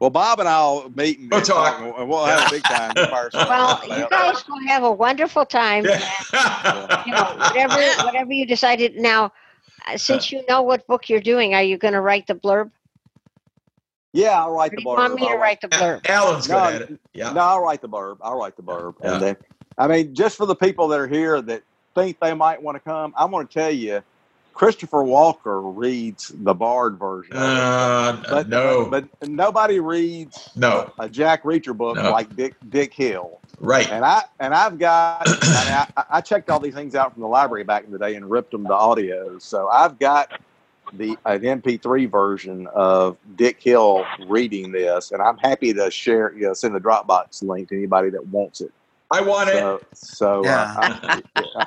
well, 0.00 0.10
Bob 0.10 0.40
and 0.40 0.48
I'll 0.48 0.90
meet 0.96 1.18
and 1.18 1.30
We'll 1.30 1.40
talk. 1.40 1.80
and 1.80 2.08
we'll 2.08 2.24
have 2.24 2.48
a 2.48 2.50
big 2.50 2.62
time. 2.64 2.92
We'll 2.96 3.06
fire 3.08 3.30
some- 3.30 3.48
Well, 3.48 3.80
you 3.84 4.06
guys 4.10 4.46
will 4.48 4.60
have 4.66 4.82
a 4.82 4.92
wonderful 4.92 5.44
time. 5.46 5.84
You 7.06 7.12
know, 7.12 7.34
whatever 7.38 7.80
whatever 8.04 8.32
you 8.32 8.46
decided. 8.46 8.96
Now, 8.96 9.32
uh, 9.86 9.96
since 9.98 10.32
you 10.32 10.42
know 10.48 10.62
what 10.62 10.86
book 10.86 11.08
you're 11.10 11.20
doing, 11.20 11.54
are 11.54 11.62
you 11.62 11.76
going 11.76 11.92
to 11.94 12.00
write 12.00 12.26
the 12.26 12.34
blurb? 12.34 12.70
Yeah, 14.12 14.40
I'll 14.40 14.50
write 14.52 14.72
Or 14.72 14.76
the 14.76 14.76
do 14.76 14.82
you 14.82 14.88
blurb. 14.88 14.96
want 14.98 15.14
me 15.14 15.22
to 15.22 15.28
I'll 15.32 15.38
write 15.38 15.60
the 15.60 15.68
blurb? 15.68 16.08
Alan's 16.08 16.46
good 16.46 16.56
at 16.56 16.82
it. 16.82 17.00
Yeah. 17.12 17.32
No, 17.32 17.40
I'll 17.40 17.60
write 17.62 17.82
the 17.82 17.88
blurb. 17.88 18.18
I'll 18.22 18.38
write 18.38 18.56
the 18.56 18.62
blurb. 18.62 18.94
Yeah. 19.02 19.14
And 19.14 19.22
then, 19.22 19.36
I 19.76 19.86
mean, 19.88 20.14
just 20.14 20.36
for 20.36 20.46
the 20.46 20.54
people 20.56 20.88
that 20.88 21.00
are 21.00 21.06
here 21.08 21.42
that 21.42 21.62
think 21.94 22.18
they 22.20 22.32
might 22.32 22.62
want 22.62 22.76
to 22.76 22.80
come, 22.80 23.12
I'm 23.16 23.30
going 23.30 23.46
to 23.46 23.52
tell 23.52 23.70
you, 23.70 24.02
Christopher 24.54 25.02
Walker 25.02 25.60
reads 25.60 26.28
the 26.34 26.54
Bard 26.54 26.98
version. 26.98 27.36
Uh, 27.36 28.22
but, 28.30 28.48
no, 28.48 28.86
but, 28.86 29.04
nobody 29.28 29.80
reads 29.80 30.52
no, 30.56 30.92
a 30.98 31.08
Jack 31.08 31.42
Reacher 31.42 31.76
book 31.76 31.96
No. 31.96 32.12
like 32.12 32.34
Dick 32.36 32.54
Dick 32.68 32.94
Hill. 32.94 33.40
right. 33.58 33.90
And 33.90 34.04
I 34.04 34.22
and 34.38 34.54
I've 34.54 34.78
got 34.78 35.28
I, 35.52 35.86
I, 35.96 36.04
I 36.10 36.20
checked 36.20 36.50
all 36.50 36.60
these 36.60 36.74
things 36.74 36.94
out 36.94 37.12
from 37.12 37.22
the 37.22 37.28
library 37.28 37.64
back 37.64 37.84
in 37.84 37.90
the 37.90 37.98
day 37.98 38.14
and 38.14 38.30
ripped 38.30 38.52
them 38.52 38.66
to 38.68 38.74
audio. 38.74 39.38
So 39.38 39.68
I've 39.68 39.98
got 39.98 40.30
the 40.92 41.18
an 41.24 41.40
MP3 41.40 42.08
version 42.08 42.68
of 42.74 43.16
Dick 43.34 43.60
Hill 43.60 44.04
reading 44.28 44.70
this, 44.70 45.10
and 45.10 45.20
I'm 45.20 45.36
happy 45.38 45.74
to 45.74 45.90
share. 45.90 46.32
You 46.34 46.46
know, 46.48 46.54
send 46.54 46.74
the 46.76 46.80
Dropbox 46.80 47.42
link 47.42 47.70
to 47.70 47.76
anybody 47.76 48.10
that 48.10 48.24
wants 48.28 48.60
it. 48.60 48.70
I 49.14 49.20
want 49.20 49.48
it. 49.50 49.54
So, 49.54 49.80
so 49.94 50.44
uh, 50.46 50.74
I, 50.76 51.22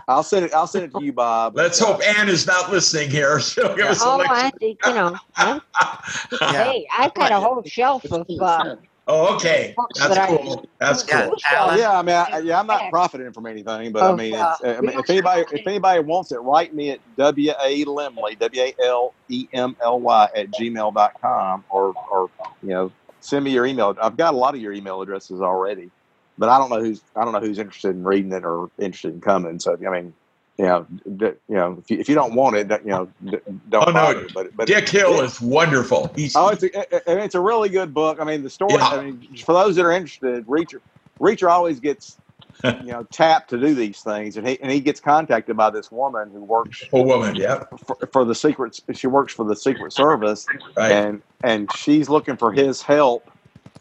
I'll 0.08 0.24
send 0.24 0.46
it. 0.46 0.54
I'll 0.54 0.68
send 0.68 0.86
it 0.86 0.92
to 0.98 1.02
you, 1.02 1.14
Bob. 1.14 1.56
Let's 1.56 1.80
hope 1.80 2.02
Anne 2.06 2.28
is 2.30 2.46
not 2.46 2.72
listening 2.72 3.10
here. 3.10 3.40
She'll 3.50 3.76
give 3.76 3.88
us 3.88 4.02
a 4.02 4.06
Oh, 4.06 4.18
lecture. 4.18 4.34
I, 4.34 4.52
you 4.62 4.76
know, 4.94 5.16
I'm- 5.38 5.62
Yeah. 6.42 6.64
hey, 6.64 6.88
I've 6.98 7.14
got 7.14 7.32
a 7.32 7.40
whole 7.40 7.64
shelf 7.66 8.04
of 8.12 8.26
uh, 8.42 8.76
Oh, 9.10 9.36
okay. 9.36 9.74
Books 9.78 10.00
That's 10.00 10.16
that 10.16 10.30
I- 10.30 10.36
cool. 10.38 10.66
That's 10.82 11.04
cool. 11.04 11.34
Yeah, 11.78 11.98
I 11.98 12.02
mean, 12.02 12.16
I, 12.16 12.40
yeah, 12.40 12.60
I'm 12.60 12.68
not 12.68 12.90
profiting 12.92 13.32
from 13.32 13.46
anything, 13.46 13.94
but 13.94 14.04
I 14.04 14.14
mean, 14.16 14.34
uh, 14.36 14.54
it's, 14.62 14.78
I 14.78 14.82
mean, 14.82 15.00
if 15.00 15.10
anybody 15.10 15.46
if 15.54 15.66
anybody 15.66 16.02
wants 16.02 16.34
it, 16.34 16.40
write 16.40 16.74
me 16.76 16.90
at 16.92 17.00
w 17.16 17.52
a 17.64 17.86
lemley 17.86 18.38
w 18.38 18.62
a 18.62 18.74
l 18.84 19.16
e 19.30 19.48
m 19.54 19.76
l 19.82 20.02
y 20.02 20.28
at 20.36 20.48
gmail.com 20.52 21.66
or 21.70 21.94
or 22.12 22.30
you 22.62 22.70
know 22.70 22.92
send 23.22 23.46
me 23.46 23.52
your 23.52 23.66
email. 23.66 23.96
I've 24.02 24.18
got 24.18 24.34
a 24.34 24.38
lot 24.38 24.56
of 24.56 24.62
your 24.62 24.74
email 24.74 25.02
addresses 25.02 25.40
already, 25.42 25.90
but 26.38 26.50
I 26.50 26.58
don't 26.58 26.70
know 26.70 26.80
who's 26.82 27.02
I 27.16 27.24
don't 27.24 27.34
know 27.34 27.40
who's 27.40 27.60
interested 27.60 27.90
in 27.96 28.04
reading 28.04 28.32
it 28.34 28.46
or 28.46 28.70
interested 28.80 29.14
in 29.14 29.22
coming. 29.22 29.60
So 29.60 29.74
I 29.74 29.90
mean, 29.90 30.14
you 30.58 30.66
know, 30.66 30.88
d- 31.18 31.32
you 31.48 31.56
know, 31.56 31.78
if 31.80 31.92
you, 31.92 32.00
if 32.00 32.10
you 32.10 32.16
don't 32.16 32.34
want 32.34 32.56
it, 32.56 32.70
you 32.84 32.90
know, 32.92 33.10
d- 33.24 33.38
don't 33.70 33.88
Oh, 33.88 33.92
no. 33.92 33.94
bother. 33.94 34.28
But 34.34 34.56
but 34.56 34.68
Dick 34.68 34.90
Hill 34.90 35.22
is 35.22 35.40
wonderful. 35.40 36.12
He's 36.16 36.36
Oh, 36.36 36.50
it's 36.50 36.64
a, 36.64 36.80
it- 36.80 36.88
it- 36.92 37.04
it's 37.08 37.36
a 37.36 37.42
really 37.42 37.70
good 37.70 37.94
book. 37.94 38.20
I 38.20 38.24
mean, 38.24 38.44
the 38.44 38.50
story. 38.50 38.74
Yeah. 38.74 38.88
I 38.88 39.04
mean, 39.06 39.36
for 39.46 39.54
those 39.54 39.76
that 39.76 39.86
are 39.86 39.92
interested, 39.92 40.46
Reacher, 40.48 40.80
Reacher 41.20 41.50
always 41.50 41.80
gets, 41.80 42.18
you 42.64 42.72
know, 42.92 43.04
tapped 43.12 43.52
to 43.52 43.60
do 43.60 43.76
these 43.76 44.02
things, 44.02 44.36
and 44.38 44.48
he 44.48 44.60
and 44.60 44.72
he 44.72 44.80
gets 44.80 45.00
contacted 45.00 45.56
by 45.58 45.70
this 45.70 45.92
woman 45.92 46.32
who 46.32 46.44
works 46.44 46.84
a 46.92 47.02
woman. 47.04 47.36
Yep. 47.36 47.70
for, 47.86 47.98
for 48.12 48.26
the 48.26 48.34
secret. 48.36 48.80
She 48.94 49.06
works 49.08 49.34
for 49.34 49.46
the 49.46 49.56
Secret 49.56 49.94
Service, 49.94 50.46
Right. 50.76 50.92
and 50.92 51.22
and 51.44 51.72
she's 51.72 52.10
looking 52.10 52.36
for 52.38 52.52
his 52.52 52.82
help. 52.82 53.30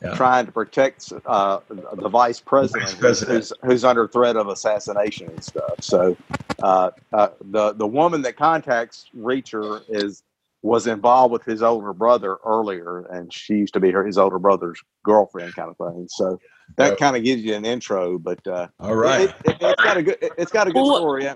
Yeah. 0.02 0.14
Trying 0.14 0.46
to 0.46 0.52
protect 0.52 1.12
uh, 1.24 1.60
the 1.68 2.08
vice 2.08 2.38
president, 2.38 2.90
Vice 2.90 3.00
president. 3.00 3.36
Who's, 3.38 3.52
who's 3.62 3.84
under 3.84 4.06
threat 4.06 4.36
of 4.36 4.48
assassination 4.48 5.28
and 5.28 5.42
stuff. 5.42 5.82
So, 5.82 6.16
uh, 6.62 6.90
uh, 7.12 7.28
the 7.50 7.72
the 7.72 7.86
woman 7.86 8.22
that 8.22 8.36
contacts 8.36 9.08
Reacher 9.16 9.82
is 9.88 10.22
was 10.62 10.86
involved 10.86 11.32
with 11.32 11.44
his 11.44 11.62
older 11.62 11.92
brother 11.92 12.38
earlier, 12.44 13.06
and 13.10 13.32
she 13.32 13.54
used 13.54 13.72
to 13.74 13.80
be 13.80 13.90
her 13.90 14.04
his 14.04 14.18
older 14.18 14.38
brother's 14.38 14.80
girlfriend, 15.04 15.54
kind 15.54 15.70
of 15.70 15.76
thing. 15.78 16.06
So 16.10 16.38
that 16.76 16.90
Yep. 16.90 16.98
kind 16.98 17.16
of 17.16 17.22
gives 17.24 17.42
you 17.42 17.54
an 17.54 17.64
intro. 17.64 18.18
But 18.18 18.46
uh, 18.46 18.66
All 18.80 18.96
right. 18.96 19.30
it, 19.30 19.34
it, 19.44 19.56
it's 19.60 19.82
got 19.82 19.96
a 19.96 20.02
good 20.02 20.18
it, 20.20 20.32
it's 20.36 20.52
got 20.52 20.66
a 20.68 20.72
good 20.72 20.82
Well, 20.82 20.96
story. 20.96 21.24
yeah. 21.24 21.34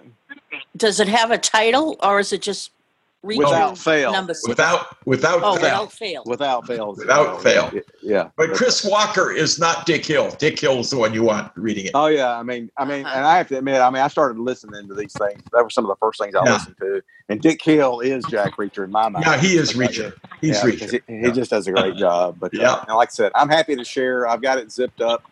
Does 0.77 1.01
it 1.01 1.09
have 1.09 1.31
a 1.31 1.39
title 1.39 1.97
or 2.03 2.21
is 2.21 2.33
it 2.33 2.43
just 2.43 2.73
Reacher 2.73 2.80
Without 3.23 3.77
fail. 3.77 4.13
number 4.13 4.33
six? 4.33 4.49
Without 4.49 4.97
without 5.07 5.41
oh, 5.43 5.57
fail. 5.57 5.63
without 5.63 5.93
fail. 5.93 6.23
Without 6.25 6.67
fail. 6.67 6.95
Without 6.95 7.43
fail. 7.43 7.71
Yeah. 8.03 8.31
But 8.37 8.55
Chris 8.55 8.83
Walker 8.83 9.31
is 9.31 9.59
not 9.59 9.85
Dick 9.85 10.07
Hill. 10.07 10.31
Dick 10.39 10.59
Hill 10.59 10.79
is 10.79 10.89
the 10.89 10.97
one 10.97 11.13
you 11.13 11.23
want 11.25 11.53
reading 11.55 11.85
it. 11.85 11.91
Oh 11.93 12.07
yeah, 12.07 12.35
I 12.39 12.43
mean, 12.43 12.71
I 12.79 12.87
mean, 12.87 13.05
Uh-huh. 13.05 13.15
and 13.19 13.27
I 13.27 13.37
have 13.37 13.49
to 13.49 13.59
admit, 13.59 13.81
I 13.83 13.91
mean, 13.91 14.03
I 14.03 14.09
started 14.09 14.39
listening 14.39 14.89
to 14.89 14.95
these 14.95 15.13
things. 15.13 15.43
That 15.53 15.63
were 15.63 15.69
some 15.69 15.85
of 15.85 15.91
the 15.91 15.97
first 16.01 16.19
things 16.19 16.35
I 16.35 16.45
Yeah. 16.47 16.53
listened 16.55 16.77
to. 16.81 17.03
And 17.29 17.43
Dick 17.43 17.63
Hill 17.63 18.01
is 18.01 18.25
Jack 18.31 18.57
Reacher 18.57 18.85
in 18.85 18.91
my 18.91 19.09
mind. 19.11 19.25
Yeah, 19.27 19.37
he 19.39 19.57
is 19.59 19.77
Like, 19.77 19.91
Reacher. 19.91 20.15
He's 20.41 20.57
yeah, 20.57 20.63
'cause 20.63 20.71
Reacher. 20.73 21.01
He, 21.07 21.15
he 21.17 21.21
Yeah. 21.27 21.31
just 21.31 21.51
does 21.51 21.67
a 21.67 21.73
great 21.73 21.97
job. 21.97 22.37
But 22.41 22.55
uh, 22.55 22.59
Yeah. 22.61 22.85
and 22.89 22.97
like 22.97 23.11
I 23.11 23.13
said, 23.13 23.33
I'm 23.35 23.51
happy 23.51 23.77
to 23.77 23.85
share. 23.85 24.27
I've 24.27 24.41
got 24.41 24.57
it 24.57 24.73
zipped 24.73 25.03
up, 25.03 25.23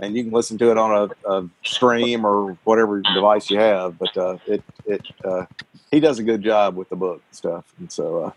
and 0.00 0.16
you 0.16 0.24
can 0.24 0.32
listen 0.32 0.58
to 0.58 0.70
it 0.70 0.78
on 0.78 1.10
a, 1.26 1.30
a 1.30 1.48
stream 1.64 2.24
or 2.24 2.56
whatever 2.64 3.00
device 3.14 3.50
you 3.50 3.58
have. 3.58 3.98
But 3.98 4.16
uh, 4.16 4.38
it 4.46 4.62
it 4.86 5.02
uh, 5.24 5.46
he 5.90 6.00
does 6.00 6.18
a 6.18 6.22
good 6.22 6.42
job 6.42 6.76
with 6.76 6.88
the 6.88 6.96
book 6.96 7.22
and 7.28 7.36
stuff. 7.36 7.64
And 7.78 7.90
so 7.90 8.34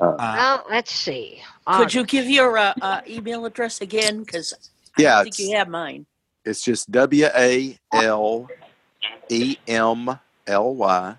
uh, 0.00 0.04
uh, 0.04 0.16
well, 0.18 0.66
let's 0.70 0.90
see. 0.92 1.40
Could 1.66 1.94
you 1.94 2.04
give 2.04 2.28
your 2.28 2.58
uh, 2.58 2.74
uh, 2.80 3.00
email 3.08 3.44
address 3.46 3.80
again? 3.80 4.20
Because 4.24 4.52
I 4.98 5.02
Yeah, 5.02 5.14
don't 5.16 5.24
think 5.24 5.38
you 5.38 5.56
have 5.56 5.68
mine. 5.68 6.06
it's 6.44 6.62
just 6.62 6.90
W 6.90 7.26
A 7.36 7.78
L 7.92 8.48
E 9.28 9.56
M 9.68 10.18
L 10.46 10.74
Y 10.74 11.16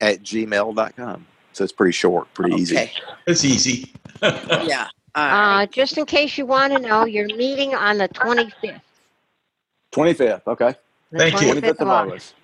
at 0.00 0.22
gmail.com. 0.22 1.26
So 1.52 1.64
it's 1.64 1.72
pretty 1.72 1.92
short, 1.92 2.32
pretty 2.34 2.54
easy. 2.56 2.90
It's 3.26 3.44
easy. 3.44 3.92
Yeah. 4.22 4.88
All 5.16 5.22
right. 5.24 5.62
Uh, 5.62 5.66
just 5.66 5.96
in 5.96 6.04
case 6.06 6.36
you 6.36 6.44
want 6.46 6.74
to 6.74 6.78
know, 6.78 7.04
you're 7.06 7.26
meeting 7.26 7.74
on 7.74 7.96
the 7.98 8.08
25th. 8.08 8.80
25th. 9.92 10.42
Okay. 10.46 10.74
The 11.10 11.18
Thank 11.18 11.40
you. 11.40 11.54
25th 11.54 11.60
25th 11.62 11.80
of 11.80 11.88
August. 11.88 12.34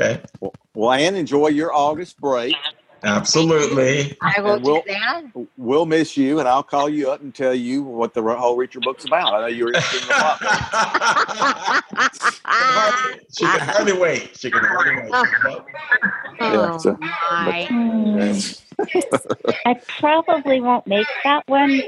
Okay. 0.00 0.22
Well, 0.40 0.52
well, 0.74 0.92
and 0.92 1.16
enjoy 1.16 1.48
your 1.48 1.74
August 1.74 2.20
break. 2.20 2.54
Absolutely. 3.04 4.16
I 4.22 4.40
will 4.40 4.52
And 4.54 4.64
we'll- 4.64 4.82
do 4.82 4.92
that. 4.92 5.22
We'll 5.56 5.86
miss 5.86 6.16
you, 6.16 6.38
and 6.38 6.46
I'll 6.48 6.62
call 6.62 6.88
you 6.88 7.10
up 7.10 7.20
and 7.22 7.34
tell 7.34 7.52
you 7.54 7.82
what 7.82 8.14
the 8.14 8.22
whole 8.22 8.56
Reacher 8.56 8.80
book's 8.80 9.04
about. 9.04 9.34
I 9.34 9.40
know 9.40 9.46
you 9.48 9.64
were 9.64 9.72
interested 9.72 10.02
in 10.02 10.08
the 10.08 10.14
plot. 10.14 11.84
she 13.36 13.44
can 13.44 13.60
hardly 13.60 13.92
wait. 13.94 14.38
She 14.38 14.48
can 14.52 14.62
hardly 14.62 14.94
wait. 15.02 15.10
Oh, 16.40 16.78
so- 16.78 16.96
my. 17.00 17.66
Hmm. 17.68 18.38
I 19.66 19.74
probably 19.98 20.60
won't 20.60 20.86
make 20.86 21.06
that 21.24 21.42
one. 21.48 21.82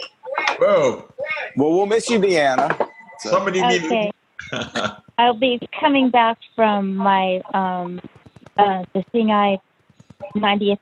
Whoa. 0.58 1.08
Well, 1.56 1.70
we'll 1.72 1.86
miss 1.86 2.08
you, 2.10 2.18
Deanna. 2.18 2.88
So- 3.20 3.30
Somebody 3.30 3.60
Okay. 3.62 3.78
need. 3.88 4.12
I'll 5.18 5.34
be 5.34 5.60
coming 5.78 6.10
back 6.10 6.38
from 6.56 6.94
my 6.96 7.40
um 7.54 8.00
uh 8.58 8.84
the 8.92 9.04
Sing 9.12 9.30
I 9.30 9.58
90th 10.36 10.78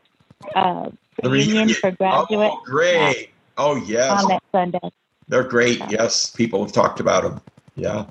uh 0.55 0.91
The 1.23 1.31
reunion 1.31 1.57
reunion. 1.69 1.77
for 1.81 1.91
graduates 1.93 2.55
Oh, 2.59 2.63
great. 2.65 3.31
Oh, 3.59 3.77
yes. 3.77 4.23
on 4.23 4.29
that 4.31 4.43
Sunday. 4.51 4.91
They're 5.29 5.45
great. 5.45 5.79
Yes. 5.91 6.31
People 6.31 6.63
have 6.65 6.73
talked 6.73 6.99
about 7.01 7.23
them. 7.23 7.41
Yeah. 7.77 8.07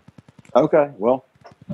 Okay, 0.55 0.91
well, 0.97 1.25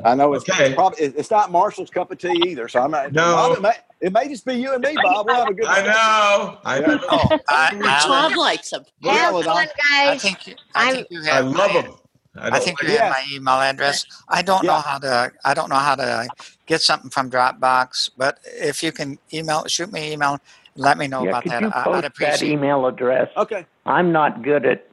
I 0.06 0.16
know 0.16 0.34
it's 0.34 0.48
Okay. 0.50 0.74
probably 0.74 1.04
it's 1.06 1.32
not 1.32 1.52
Marshall's 1.52 1.90
cup 1.90 2.12
of 2.12 2.18
tea 2.18 2.42
either. 2.48 2.68
So 2.68 2.80
I'm 2.82 2.92
not. 2.92 3.12
No. 3.12 3.24
Bob, 3.36 3.58
it, 3.58 3.62
may, 3.62 3.72
it 4.02 4.14
may 4.14 4.28
just 4.28 4.46
be 4.46 4.54
you 4.56 4.74
and 4.74 4.84
me, 4.84 4.96
Bob. 5.02 5.26
We'll 5.28 5.36
have 5.36 5.48
a 5.50 5.54
good. 5.54 5.66
I 5.66 5.82
know. 5.86 6.58
I 6.64 6.80
know. 6.80 7.00
Oh, 7.10 7.40
I, 7.50 7.70
Tom 8.02 8.12
Alan, 8.12 8.38
likes 8.38 8.70
them. 8.70 8.84
Yeah, 9.02 9.14
Have 9.14 9.34
well, 9.34 9.44
fun, 9.44 9.68
I 9.92 10.06
guys. 10.06 10.22
think 10.22 10.48
you, 10.48 10.56
I 10.76 10.92
think 10.92 11.08
you 11.10 11.22
I 11.32 11.40
love 11.40 11.74
them. 11.74 11.94
I 12.40 12.60
think 12.60 12.82
you 12.84 12.90
have 12.98 13.10
my 13.12 13.24
email 13.34 13.60
address. 13.60 14.06
I 14.30 14.42
don't 14.44 14.64
know 14.64 14.76
how 14.76 15.00
to. 15.00 15.32
I 15.44 15.54
don't 15.54 15.70
know 15.70 15.76
how 15.76 15.96
to 15.96 16.28
get 16.68 16.82
something 16.82 17.10
from 17.10 17.32
Dropbox, 17.32 18.12
but 18.18 18.40
if 18.46 18.84
you 18.84 18.92
can 18.92 19.18
email, 19.34 19.66
shoot 19.66 19.92
me 19.92 20.08
an 20.08 20.14
email. 20.14 20.40
Let 20.76 21.00
me 21.00 21.08
know 21.08 21.24
yeah, 21.24 21.30
about 21.30 21.44
could 21.44 21.52
that. 21.54 21.62
you 21.64 21.70
I, 21.70 21.90
I'd 21.98 22.14
post 22.14 22.20
that 22.20 22.44
email 22.44 22.86
address? 22.86 23.30
Okay. 23.36 23.66
I'm 23.88 24.12
not 24.12 24.44
good 24.44 24.64
at 24.64 24.86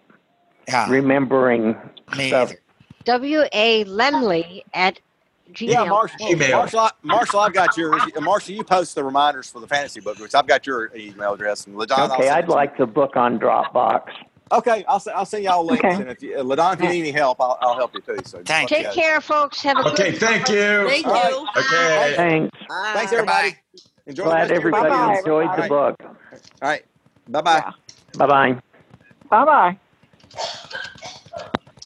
Yeah, 0.66 0.88
remembering 0.88 1.76
me 2.16 2.28
stuff. 2.28 2.52
either. 2.52 2.60
W 3.04 3.42
A 3.52 3.84
Lemley 3.84 4.62
at 4.72 4.98
Gmail. 5.54 5.68
Yeah, 5.70 5.84
Marshall. 5.84 6.18
Gmail. 6.28 6.50
Marshall, 6.52 6.80
I- 6.80 6.90
Marshall, 7.02 7.40
I've 7.40 7.52
got 7.54 7.76
yours. 7.76 8.02
Marshall, 8.20 8.54
you 8.54 8.64
post 8.64 8.94
the 8.94 9.04
reminders 9.04 9.50
for 9.50 9.60
the 9.60 9.66
fantasy 9.66 10.00
book 10.00 10.16
groups. 10.16 10.34
I've 10.34 10.46
got 10.46 10.66
your 10.66 10.90
email 10.96 11.34
address. 11.34 11.66
And 11.66 11.76
Ladon, 11.76 11.98
I'll 12.10 12.12
Okay, 12.12 12.28
I'd 12.28 12.44
it 12.44 12.46
to 12.46 12.52
like 12.52 12.76
the 12.76 12.86
book 12.86 13.16
on 13.16 13.38
Dropbox. 13.38 14.08
Okay, 14.52 14.84
I'll, 14.86 15.00
send- 15.00 15.16
I'll 15.16 15.24
send 15.26 15.44
y'all 15.44 15.64
links. 15.64 15.84
Okay. 15.84 15.94
And 15.94 16.10
if 16.10 16.22
you, 16.22 16.36
uh, 16.36 16.42
Ladon, 16.42 16.74
if 16.74 16.82
you 16.82 16.88
need 16.88 17.00
any 17.00 17.12
help, 17.12 17.40
I'll, 17.40 17.58
I'll 17.60 17.74
help 17.76 17.94
you 17.94 18.02
too. 18.02 18.18
So 18.24 18.42
Thank 18.44 18.68
Take 18.68 18.84
know. 18.84 18.92
care, 18.92 19.20
folks. 19.20 19.62
Have 19.62 19.78
a 19.78 19.82
good 19.84 19.96
day. 19.96 20.02
Okay. 20.08 20.10
good 20.12 20.20
Thank 20.20 20.48
you. 20.48 20.88
Thank 20.88 21.06
All 21.06 21.12
right. 21.12 21.30
you. 21.32 21.48
Okay. 21.56 22.14
Thanks. 22.16 22.58
Thanks, 22.92 23.12
everybody. 23.12 23.56
Enjoy 24.06 24.24
Glad 24.24 24.34
rest 24.34 24.44
of 24.44 24.50
your 24.50 24.56
everybody 24.76 24.90
Bye-bye, 24.90 25.18
enjoyed 25.18 25.46
the 25.48 25.52
everybody. 25.52 25.68
book. 25.68 25.96
All 26.62 26.68
right. 26.68 26.84
Bye 27.28 27.40
bye. 27.40 27.72
Bye 28.18 28.26
bye. 28.26 28.60
Bye 29.30 29.44
bye. 29.44 31.18